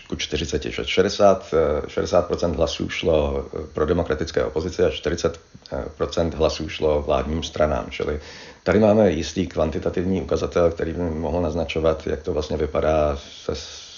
ku 0.07 0.15
40, 0.15 0.63
60, 0.83 1.53
60% 1.87 2.55
hlasů 2.55 2.89
šlo 2.89 3.45
eh, 3.53 3.59
pro 3.73 3.85
demokratické 3.85 4.43
opozici 4.43 4.83
a 4.83 4.89
40% 4.89 6.33
hlasů 6.35 6.69
šlo 6.69 7.01
vládním 7.01 7.43
stranám. 7.43 7.85
Čili 7.89 8.19
tady 8.63 8.79
máme 8.79 9.11
jistý 9.11 9.47
kvantitativní 9.47 10.21
ukazatel, 10.21 10.71
který 10.71 10.93
by 10.93 10.99
mohl 10.99 11.41
naznačovat, 11.41 12.07
jak 12.07 12.23
to 12.23 12.33
vlastně 12.33 12.57
vypadá 12.57 13.17
se 13.43 13.55
s, 13.55 13.89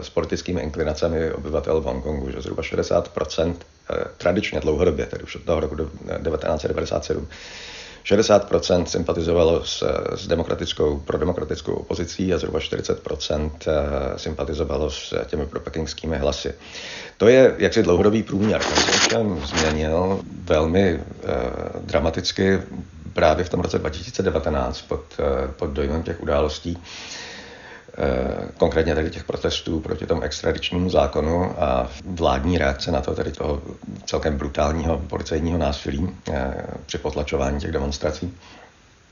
s 0.00 0.10
politickými 0.10 0.60
inklinacemi 0.60 1.32
obyvatel 1.32 1.80
v 1.80 1.84
Hongkongu, 1.84 2.30
že 2.30 2.40
zhruba 2.40 2.62
60% 2.62 3.54
tradičně 4.18 4.60
dlouhodobě, 4.60 5.06
tedy 5.06 5.22
už 5.24 5.36
od 5.36 5.42
toho 5.42 5.60
roku 5.60 5.76
1997, 5.76 7.28
60% 8.04 8.84
sympatizovalo 8.84 9.64
s, 9.64 9.84
s 10.14 10.26
demokratickou, 10.26 11.00
prodemokratickou 11.00 11.72
opozicí 11.72 12.34
a 12.34 12.38
zhruba 12.38 12.58
40% 12.58 13.50
sympatizovalo 14.16 14.90
s 14.90 15.14
těmi 15.26 15.46
propekingskými 15.46 16.18
hlasy. 16.18 16.54
To 17.16 17.28
je 17.28 17.54
jaksi 17.58 17.82
dlouhodobý 17.82 18.22
průměr. 18.22 18.60
Ten 19.10 19.40
se 19.46 19.56
změnil 19.56 20.20
velmi 20.44 21.00
eh, 21.00 21.36
dramaticky 21.80 22.58
právě 23.12 23.44
v 23.44 23.48
tom 23.48 23.60
roce 23.60 23.78
2019 23.78 24.82
pod, 24.82 25.04
eh, 25.18 25.48
pod 25.48 25.70
dojmem 25.70 26.02
těch 26.02 26.22
událostí, 26.22 26.78
eh, 27.98 28.48
konkrétně 28.58 28.94
tedy 28.94 29.10
těch 29.10 29.24
protestů 29.24 29.80
proti 29.80 30.06
tomu 30.06 30.22
extradičnímu 30.22 30.90
zákonu 30.90 31.62
a 31.62 31.90
vládní 32.04 32.58
reakce 32.58 32.92
na 32.92 33.00
to, 33.00 33.14
tedy 33.14 33.32
toho 33.32 33.62
celkem 34.04 34.36
brutálního 34.38 34.98
policejního 34.98 35.58
násilí 35.58 36.16
eh, 36.32 36.54
při 36.86 36.98
potlačování 36.98 37.60
těch 37.60 37.72
demonstrací. 37.72 38.36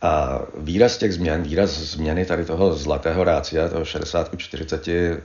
A 0.03 0.41
výraz 0.59 0.99
těch 0.99 1.15
změn, 1.15 1.43
výraz 1.43 1.71
změny 1.71 2.25
tady 2.27 2.45
toho 2.45 2.75
zlatého 2.75 3.25
rácia, 3.25 3.69
toho 3.69 3.85
60 3.85 4.31
40, 4.37 4.89
eh, 4.89 5.21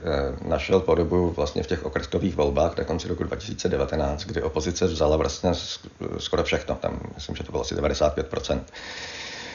našel 0.48 0.80
podobu 0.80 1.30
vlastně 1.30 1.62
v 1.62 1.66
těch 1.66 1.84
okrskových 1.84 2.36
volbách 2.36 2.76
na 2.78 2.84
konci 2.84 3.08
roku 3.08 3.24
2019, 3.24 4.24
kdy 4.24 4.42
opozice 4.42 4.86
vzala 4.86 5.16
vlastně 5.16 5.50
skoro 6.18 6.44
všechno, 6.44 6.74
tam 6.74 7.00
myslím, 7.14 7.36
že 7.36 7.44
to 7.44 7.50
bylo 7.52 7.62
asi 7.62 7.74
95%. 7.74 8.60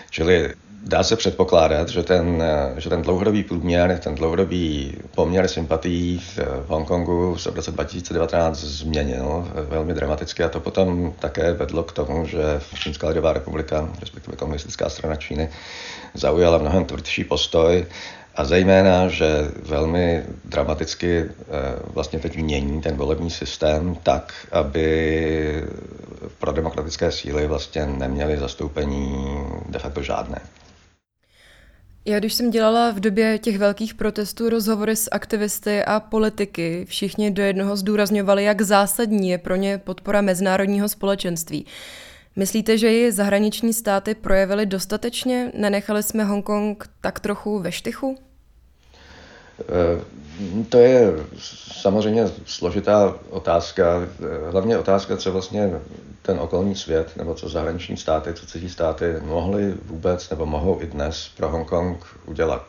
Čili 0.10 0.54
dá 0.84 1.04
se 1.04 1.16
předpokládat, 1.16 1.90
že 1.90 2.04
ten, 2.04 2.44
že 2.78 2.90
ten 2.90 3.02
dlouhodobý 3.02 3.44
průměr, 3.44 4.00
ten 4.04 4.16
dlouhodobý 4.16 4.94
poměr 5.16 5.48
sympatí 5.48 6.20
v 6.38 6.66
Hongkongu 6.68 7.38
se 7.38 7.52
v 7.52 7.56
roce 7.56 7.72
2019 7.72 8.58
změnil 8.58 9.48
velmi 9.70 9.94
dramaticky 9.94 10.44
a 10.44 10.50
to 10.50 10.60
potom 10.60 11.14
také 11.20 11.54
vedlo 11.54 11.84
k 11.84 11.92
tomu, 11.92 12.26
že 12.26 12.40
Čínská 12.80 13.08
lidová 13.08 13.34
republika, 13.34 13.90
respektive 14.00 14.38
komunistická 14.38 14.90
strana 14.90 15.16
Číny, 15.16 15.50
zaujala 16.14 16.58
mnohem 16.58 16.86
tvrdší 16.86 17.24
postoj 17.24 17.86
a 18.40 18.44
zejména, 18.44 19.08
že 19.08 19.52
velmi 19.64 20.24
dramaticky 20.46 21.20
eh, 21.20 21.34
vlastně 21.94 22.20
teď 22.20 22.38
mění 22.38 22.82
ten 22.82 22.96
volební 22.96 23.30
systém 23.30 23.98
tak, 24.04 24.34
aby 24.52 25.64
pro 26.40 26.52
demokratické 26.52 27.12
síly 27.12 27.48
vlastně 27.48 27.86
neměly 27.86 28.38
zastoupení 28.38 29.26
de 29.70 29.80
facto 29.80 30.04
žádné. 30.04 30.42
Já 32.06 32.20
když 32.20 32.34
jsem 32.34 32.52
dělala 32.52 32.92
v 32.92 33.00
době 33.00 33.40
těch 33.40 33.58
velkých 33.58 33.94
protestů 33.94 34.50
rozhovory 34.50 34.96
s 34.96 35.10
aktivisty 35.12 35.84
a 35.84 36.00
politiky, 36.00 36.86
všichni 36.90 37.32
do 37.32 37.44
jednoho 37.44 37.76
zdůrazňovali, 37.76 38.44
jak 38.44 38.62
zásadní 38.62 39.30
je 39.30 39.38
pro 39.38 39.56
ně 39.56 39.78
podpora 39.78 40.22
mezinárodního 40.22 40.90
společenství. 40.90 41.66
Myslíte, 42.36 42.78
že 42.78 42.92
ji 42.92 43.12
zahraniční 43.12 43.74
státy 43.74 44.16
projevily 44.16 44.66
dostatečně? 44.66 45.52
Nenechali 45.58 46.04
jsme 46.04 46.24
Hongkong 46.24 46.90
tak 47.02 47.20
trochu 47.20 47.60
ve 47.60 47.72
štychu? 47.72 48.29
Eh, 49.62 50.20
to 50.70 50.78
je 50.78 51.14
samozřejmě 51.82 52.26
složitá 52.46 53.16
otázka. 53.30 54.02
Hlavně 54.52 54.78
otázka, 54.78 55.18
co 55.18 55.32
vlastně 55.32 55.72
ten 56.22 56.40
okolní 56.40 56.76
svět, 56.76 57.18
nebo 57.18 57.36
co 57.36 57.50
zahraniční 57.50 57.98
státy, 57.98 58.34
co 58.34 58.46
cizí 58.46 58.70
státy 58.70 59.16
mohly 59.22 59.74
vůbec, 59.86 60.30
nebo 60.30 60.46
mohou 60.46 60.82
i 60.82 60.88
dnes 60.88 61.32
pro 61.38 61.50
Hongkong 61.50 62.06
udělat. 62.26 62.66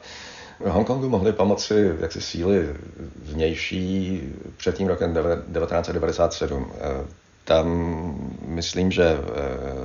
Hongkongu 0.66 1.08
mohly 1.08 1.32
pomoci 1.32 1.94
jaksi 2.00 2.20
síly 2.20 2.68
vnější 3.22 4.22
před 4.56 4.76
tím 4.76 4.88
rokem 4.88 5.14
1997. 5.14 6.72
Eh, 6.74 7.06
tam 7.44 7.66
myslím, 8.46 8.90
že 8.90 9.04
eh, 9.04 9.18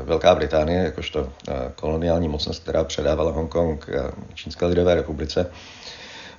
Velká 0.04 0.36
Británie, 0.36 0.84
jakožto 0.84 1.30
koloniální 1.76 2.30
mocnost, 2.30 2.64
která 2.64 2.84
předávala 2.84 3.32
Hongkong 3.32 3.90
Čínské 4.34 4.66
lidové 4.66 4.96
republice, 4.96 5.52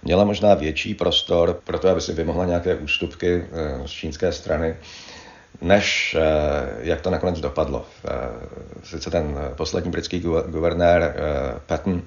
měla 0.07 0.25
možná 0.25 0.55
větší 0.55 0.95
prostor 0.95 1.61
pro 1.65 1.79
to, 1.79 1.89
aby 1.89 2.01
si 2.01 2.13
vymohla 2.13 2.45
nějaké 2.45 2.75
ústupky 2.75 3.45
eh, 3.53 3.89
z 3.89 3.91
čínské 3.91 4.33
strany, 4.33 4.77
než 5.61 6.17
eh, 6.19 6.23
jak 6.81 7.01
to 7.01 7.11
nakonec 7.11 7.41
dopadlo. 7.41 7.85
Eh, 8.05 8.11
sice 8.85 9.11
ten 9.11 9.39
poslední 9.57 9.91
britský 9.91 10.21
guvernér 10.47 11.15
Patton 11.67 12.03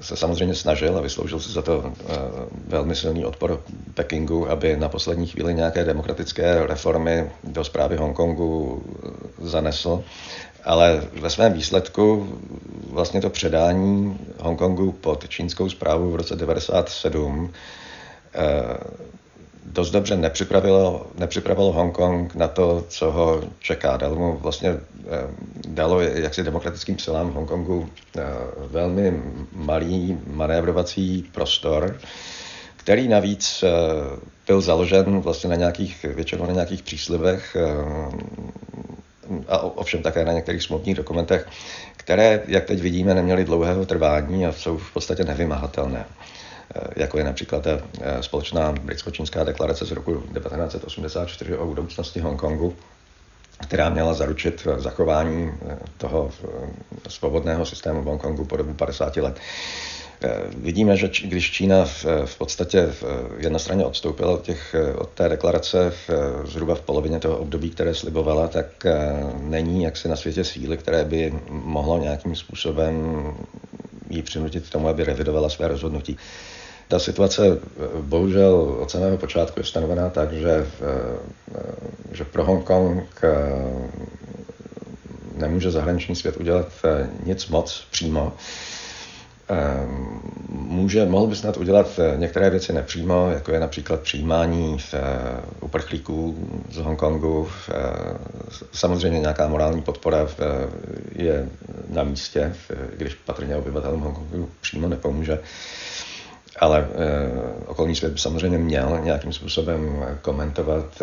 se 0.00 0.16
samozřejmě 0.16 0.54
snažil 0.54 0.98
a 0.98 1.00
vysloužil 1.00 1.40
si 1.40 1.52
za 1.52 1.62
to 1.62 1.92
velmi 2.66 2.96
silný 2.96 3.24
odpor 3.24 3.62
Pekingu, 3.94 4.50
aby 4.50 4.76
na 4.76 4.88
poslední 4.88 5.26
chvíli 5.26 5.54
nějaké 5.54 5.84
demokratické 5.84 6.66
reformy 6.66 7.30
do 7.44 7.64
zprávy 7.64 7.96
Hongkongu 7.96 8.82
zanesl 9.38 10.04
ale 10.66 11.02
ve 11.20 11.30
svém 11.30 11.52
výsledku 11.52 12.28
vlastně 12.90 13.20
to 13.20 13.30
předání 13.30 14.18
Hongkongu 14.38 14.92
pod 14.92 15.28
čínskou 15.28 15.68
zprávu 15.68 16.10
v 16.10 16.16
roce 16.16 16.34
1997 16.34 17.52
eh, 18.34 18.42
dost 19.64 19.90
dobře 19.90 20.16
nepřipravilo, 20.16 21.06
nepřipravilo 21.18 21.72
Hongkong 21.72 22.34
na 22.34 22.48
to, 22.48 22.84
co 22.88 23.10
ho 23.10 23.42
čeká. 23.58 23.96
Dalo 23.96 24.16
mu 24.16 24.36
vlastně 24.36 24.68
eh, 24.70 24.80
dalo 25.68 26.00
jaksi 26.00 26.42
demokratickým 26.42 26.98
silám 26.98 27.32
Hongkongu 27.32 27.88
eh, 28.16 28.22
velmi 28.70 29.22
malý 29.52 30.18
manévrovací 30.26 31.30
prostor, 31.32 31.96
který 32.76 33.08
navíc 33.08 33.64
byl 34.46 34.60
založen 34.60 35.20
vlastně 35.20 35.50
na 35.50 35.56
nějakých, 35.56 36.06
většinou 36.14 36.46
na 36.46 36.52
nějakých 36.52 36.82
příslivech 36.82 37.56
a 39.48 39.58
ovšem 39.58 40.02
také 40.02 40.24
na 40.24 40.32
některých 40.32 40.62
smluvních 40.62 40.94
dokumentech, 40.96 41.48
které, 41.96 42.42
jak 42.46 42.64
teď 42.64 42.80
vidíme, 42.80 43.14
neměly 43.14 43.44
dlouhého 43.44 43.86
trvání 43.86 44.46
a 44.46 44.52
jsou 44.52 44.76
v 44.78 44.92
podstatě 44.92 45.24
nevymahatelné 45.24 46.04
eh, 46.74 46.80
jako 46.96 47.18
je 47.18 47.24
například 47.24 47.62
ta 47.62 47.70
eh, 48.00 48.22
společná 48.22 48.72
britsko-čínská 48.72 49.44
deklarace 49.44 49.84
z 49.86 49.90
roku 49.90 50.12
1984 50.14 51.56
o 51.56 51.66
budoucnosti 51.66 52.20
Hongkongu, 52.20 52.76
která 53.62 53.88
měla 53.88 54.14
zaručit 54.14 54.66
zachování 54.76 55.52
eh, 55.68 55.78
toho 55.96 56.30
svobodného 57.08 57.66
systému 57.66 58.02
v 58.02 58.04
Hongkongu 58.04 58.44
po 58.44 58.56
dobu 58.56 58.74
50 58.74 59.16
let. 59.16 59.40
Eh, 60.22 60.42
vidíme, 60.56 60.96
že 60.96 61.10
když 61.24 61.50
Čína 61.50 61.84
v, 61.84 62.04
v 62.24 62.38
podstatě 62.38 62.86
v 62.86 63.04
jednostranně 63.38 63.84
odstoupila 63.84 64.32
od, 64.32 64.42
těch, 64.42 64.74
od 64.98 65.08
té 65.10 65.28
deklarace 65.28 65.90
v, 65.90 66.10
zhruba 66.44 66.74
v 66.74 66.80
polovině 66.80 67.18
toho 67.18 67.38
období, 67.38 67.70
které 67.70 67.94
slibovala, 67.94 68.48
tak 68.48 68.86
eh, 68.86 68.94
není 69.40 69.82
jaksi 69.82 70.08
na 70.08 70.16
světě 70.16 70.44
síly, 70.44 70.76
které 70.76 71.04
by 71.04 71.34
mohlo 71.48 71.98
nějakým 71.98 72.36
způsobem 72.36 73.24
jí 74.10 74.22
přinutit 74.22 74.66
k 74.66 74.72
tomu, 74.72 74.88
aby 74.88 75.04
revidovala 75.04 75.48
své 75.48 75.68
rozhodnutí. 75.68 76.16
Ta 76.88 76.98
situace 76.98 77.46
eh, 77.46 77.58
bohužel 78.00 78.76
od 78.80 78.90
samého 78.90 79.18
počátku 79.18 79.60
je 79.60 79.64
stanovená 79.64 80.10
tak, 80.10 80.32
že, 80.32 80.66
že 82.12 82.24
pro 82.24 82.44
Hongkong 82.44 83.20
nemůže 85.36 85.70
zahraniční 85.70 86.16
svět 86.16 86.36
udělat 86.36 86.68
nic 87.24 87.48
moc 87.48 87.86
přímo. 87.90 88.32
Ehm, 89.48 90.20
může, 90.48 91.06
mohl 91.06 91.26
by 91.26 91.36
snad 91.36 91.56
udělat 91.56 91.86
eh, 91.98 92.16
některé 92.16 92.50
věci 92.50 92.72
nepřímo, 92.72 93.30
jako 93.30 93.52
je 93.52 93.60
například 93.60 94.00
přijímání 94.00 94.78
v, 94.78 94.94
eh, 94.94 95.00
uprchlíků 95.60 96.48
z 96.70 96.76
Hongkongu. 96.76 97.48
Eh, 97.70 97.74
samozřejmě 98.72 99.20
nějaká 99.20 99.48
morální 99.48 99.82
podpora 99.82 100.28
je 101.12 101.48
na 101.88 102.02
místě, 102.04 102.54
když 102.96 103.14
patrně 103.14 103.56
obyvatelům 103.56 104.00
Hongkongu 104.00 104.48
přímo 104.60 104.88
nepomůže. 104.88 105.38
Ale 106.58 106.88
okolní 107.66 107.96
svět 107.96 108.12
by 108.12 108.18
samozřejmě 108.18 108.58
měl 108.58 109.00
nějakým 109.02 109.32
způsobem 109.32 110.06
komentovat 110.22 111.02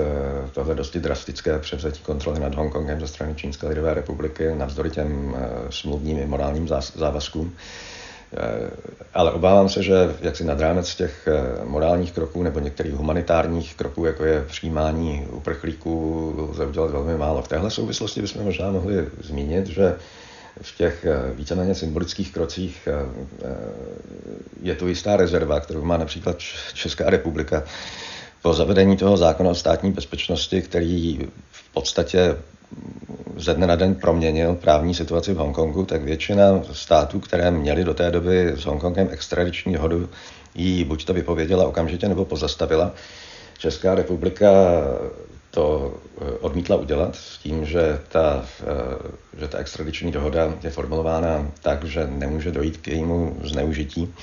tohle 0.51 0.75
dosti 0.75 0.99
drastické 0.99 1.60
převzetí 1.60 2.03
kontroly 2.03 2.39
nad 2.39 2.56
Hongkongem 2.56 2.99
ze 2.99 3.08
strany 3.08 3.36
Čínské 3.36 3.67
lidové 3.67 3.93
republiky 3.93 4.56
navzdory 4.56 4.89
těm 4.89 5.36
smluvním 5.69 6.19
i 6.19 6.25
morálním 6.25 6.67
závazkům. 6.95 7.56
Eh, 8.37 8.69
ale 9.13 9.31
obávám 9.31 9.69
se, 9.69 9.83
že 9.83 9.93
jaksi 10.21 10.43
nad 10.43 10.59
rámec 10.59 10.95
těch 10.95 11.27
eh, 11.27 11.65
morálních 11.65 12.11
kroků 12.11 12.43
nebo 12.43 12.59
některých 12.59 12.93
humanitárních 12.93 13.75
kroků, 13.75 14.05
jako 14.05 14.25
je 14.25 14.45
přijímání 14.47 15.27
uprchlíků, 15.31 16.33
lze 16.49 16.65
udělat 16.65 16.91
velmi 16.91 17.17
málo. 17.17 17.41
V 17.41 17.47
téhle 17.47 17.71
souvislosti 17.71 18.21
bychom 18.21 18.43
možná 18.43 18.71
mohli 18.71 19.07
zmínit, 19.21 19.67
že 19.67 19.95
v 20.61 20.77
těch 20.77 21.05
eh, 21.05 21.33
víceméně 21.33 21.75
symbolických 21.75 22.33
krocích 22.33 22.87
je 24.61 24.75
tu 24.75 24.87
jistá 24.87 25.17
rezerva, 25.17 25.59
kterou 25.59 25.83
má 25.83 25.97
například 25.97 26.37
Česká 26.73 27.09
republika 27.09 27.63
po 28.43 28.53
zavedení 28.53 28.97
toho 28.97 29.17
zákona 29.17 29.49
o 29.49 29.56
státní 29.56 29.91
bezpečnosti, 29.91 30.62
který 30.62 31.19
v 31.51 31.73
podstatě 31.73 32.36
ze 33.38 33.53
dne 33.53 33.67
na 33.67 33.75
den 33.75 33.95
proměnil 33.95 34.56
právní 34.56 34.93
situaci 34.93 35.34
v 35.34 35.38
Hongkongu, 35.38 35.86
tak 35.86 36.03
většina 36.03 36.62
států, 36.71 37.19
které 37.19 37.51
měly 37.51 37.84
do 37.84 37.93
té 37.93 38.12
doby 38.12 38.53
s 38.56 38.65
Hongkongem 38.65 39.08
extradiční 39.12 39.75
hodu, 39.75 40.10
ji 40.56 40.84
buď 40.84 41.06
to 41.06 41.13
vypověděla 41.13 41.67
okamžitě 41.67 42.10
nebo 42.10 42.25
pozastavila. 42.25 42.91
Česká 43.58 43.95
republika 43.95 44.49
to 45.51 45.93
eh, 46.21 46.32
odmítla 46.39 46.75
udělat 46.75 47.15
s 47.15 47.38
tím, 47.38 47.65
že 47.65 47.99
ta, 48.10 48.45
eh, 48.62 49.39
že 49.39 49.47
ta 49.47 49.58
extradiční 49.58 50.12
dohoda 50.12 50.53
je 50.63 50.69
formulována 50.69 51.51
tak, 51.62 51.84
že 51.84 52.08
nemůže 52.08 52.51
dojít 52.51 52.77
k 52.77 52.88
jejímu 52.88 53.38
zneužití. 53.43 54.13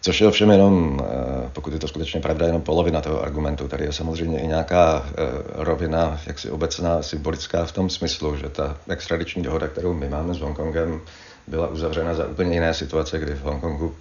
Což 0.00 0.20
je 0.20 0.26
ovšem 0.26 0.50
jenom, 0.50 1.00
eh, 1.00 1.50
pokud 1.52 1.72
je 1.72 1.78
to 1.78 1.88
skutečně 1.88 2.20
pravda, 2.20 2.46
jenom 2.46 2.62
polovina 2.62 3.00
toho 3.00 3.22
argumentu. 3.22 3.68
Tady 3.68 3.84
je 3.84 3.92
samozřejmě 3.92 4.40
i 4.40 4.46
nějaká 4.46 5.06
rovina, 5.54 6.20
jaksi 6.26 6.50
obecná, 6.50 7.02
symbolická 7.02 7.64
v 7.64 7.72
tom 7.72 7.90
smyslu, 7.90 8.36
že 8.36 8.48
ta 8.48 8.76
extradiční 8.88 9.42
dohoda, 9.42 9.68
kterou 9.68 9.94
my 9.94 10.08
máme 10.08 10.34
s 10.34 10.40
Hongkongem, 10.40 11.00
byla 11.46 11.68
uzavřena 11.68 12.14
za 12.14 12.26
úplně 12.26 12.54
jiné 12.54 12.74
situace, 12.74 13.18
kdy 13.18 13.34
v 13.34 13.42
Hongkongu 13.42 13.94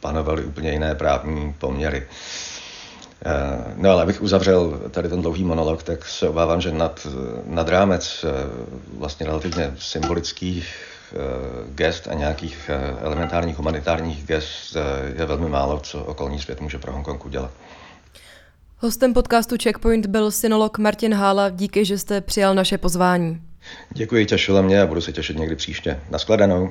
panovaly 0.00 0.44
úplně 0.44 0.72
jiné 0.72 0.94
právní 0.94 1.52
poměry. 1.52 2.06
Eh, 3.24 3.74
no 3.76 3.90
ale 3.90 4.02
abych 4.02 4.22
uzavřel 4.22 4.80
tady 4.90 5.08
ten 5.08 5.22
dlouhý 5.22 5.44
monolog, 5.44 5.82
tak 5.82 6.04
se 6.04 6.28
obávám, 6.28 6.60
že 6.60 6.72
nad, 6.72 7.06
nad 7.44 7.68
rámec 7.68 8.24
eh, 8.24 8.32
vlastně 8.98 9.26
relativně 9.26 9.74
symbolických 9.78 10.74
eh, 10.86 10.89
gest 11.74 12.08
a 12.08 12.14
nějakých 12.14 12.70
elementárních 13.00 13.56
humanitárních 13.56 14.26
gest 14.26 14.76
je 15.18 15.24
velmi 15.24 15.48
málo, 15.48 15.80
co 15.80 16.04
okolní 16.04 16.38
svět 16.38 16.60
může 16.60 16.78
pro 16.78 16.92
Hongkong 16.92 17.24
udělat. 17.24 17.50
Hostem 18.78 19.14
podcastu 19.14 19.56
Checkpoint 19.62 20.06
byl 20.06 20.30
synolog 20.30 20.78
Martin 20.78 21.14
Hála. 21.14 21.48
Díky, 21.48 21.84
že 21.84 21.98
jste 21.98 22.20
přijal 22.20 22.54
naše 22.54 22.78
pozvání. 22.78 23.42
Děkuji, 23.90 24.26
těšilo 24.26 24.62
mě 24.62 24.82
a 24.82 24.86
budu 24.86 25.00
se 25.00 25.12
těšit 25.12 25.38
někdy 25.38 25.56
příště. 25.56 26.00
Naschledanou. 26.10 26.70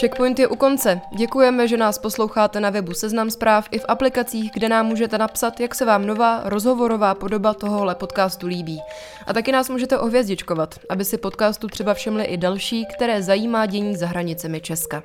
Checkpoint 0.00 0.38
je 0.38 0.48
u 0.48 0.56
konce. 0.56 1.00
Děkujeme, 1.16 1.68
že 1.68 1.76
nás 1.76 1.98
posloucháte 1.98 2.60
na 2.60 2.70
webu 2.70 2.94
Seznam 2.94 3.30
zpráv 3.30 3.68
i 3.70 3.78
v 3.78 3.84
aplikacích, 3.88 4.50
kde 4.54 4.68
nám 4.68 4.86
můžete 4.86 5.18
napsat, 5.18 5.60
jak 5.60 5.74
se 5.74 5.84
vám 5.84 6.06
nová 6.06 6.42
rozhovorová 6.44 7.14
podoba 7.14 7.54
tohohle 7.54 7.94
podcastu 7.94 8.46
líbí. 8.46 8.80
A 9.26 9.32
taky 9.32 9.52
nás 9.52 9.68
můžete 9.68 9.98
ohvězdičkovat, 9.98 10.74
aby 10.88 11.04
si 11.04 11.18
podcastu 11.18 11.68
třeba 11.68 11.94
všimli 11.94 12.24
i 12.24 12.36
další, 12.36 12.86
které 12.96 13.22
zajímá 13.22 13.66
dění 13.66 13.96
za 13.96 14.06
hranicemi 14.06 14.60
Česka. 14.60 15.02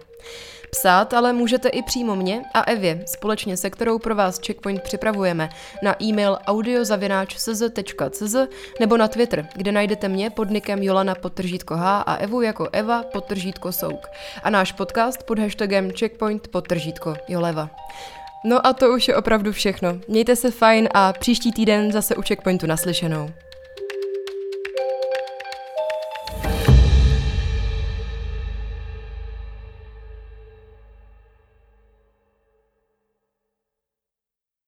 Psát 0.71 1.13
ale 1.13 1.33
můžete 1.33 1.69
i 1.69 1.81
přímo 1.83 2.15
mě 2.15 2.43
a 2.53 2.61
Evě, 2.61 3.03
společně 3.05 3.57
se 3.57 3.69
kterou 3.69 3.99
pro 3.99 4.15
vás 4.15 4.39
Checkpoint 4.45 4.81
připravujeme, 4.81 5.49
na 5.83 6.03
e-mail 6.03 6.37
audiozavináč.cz 6.47 8.35
nebo 8.79 8.97
na 8.97 9.07
Twitter, 9.07 9.47
kde 9.55 9.71
najdete 9.71 10.07
mě 10.07 10.29
pod 10.29 10.49
nikem 10.49 10.83
Jolana 10.83 11.15
podtržítko 11.15 11.75
H 11.75 12.01
a 12.01 12.15
Evu 12.15 12.41
jako 12.41 12.69
Eva 12.71 13.03
podtržítko 13.03 13.71
Souk. 13.71 14.07
A 14.43 14.49
náš 14.49 14.71
podcast 14.71 15.23
pod 15.23 15.39
hashtagem 15.39 15.91
Checkpoint 15.91 16.47
podtržítko 16.47 17.15
Joleva. 17.27 17.69
No 18.45 18.67
a 18.67 18.73
to 18.73 18.89
už 18.93 19.07
je 19.07 19.15
opravdu 19.15 19.51
všechno. 19.51 19.97
Mějte 20.07 20.35
se 20.35 20.51
fajn 20.51 20.89
a 20.93 21.13
příští 21.13 21.51
týden 21.51 21.91
zase 21.91 22.15
u 22.15 22.21
Checkpointu 22.21 22.67
naslyšenou. 22.67 23.29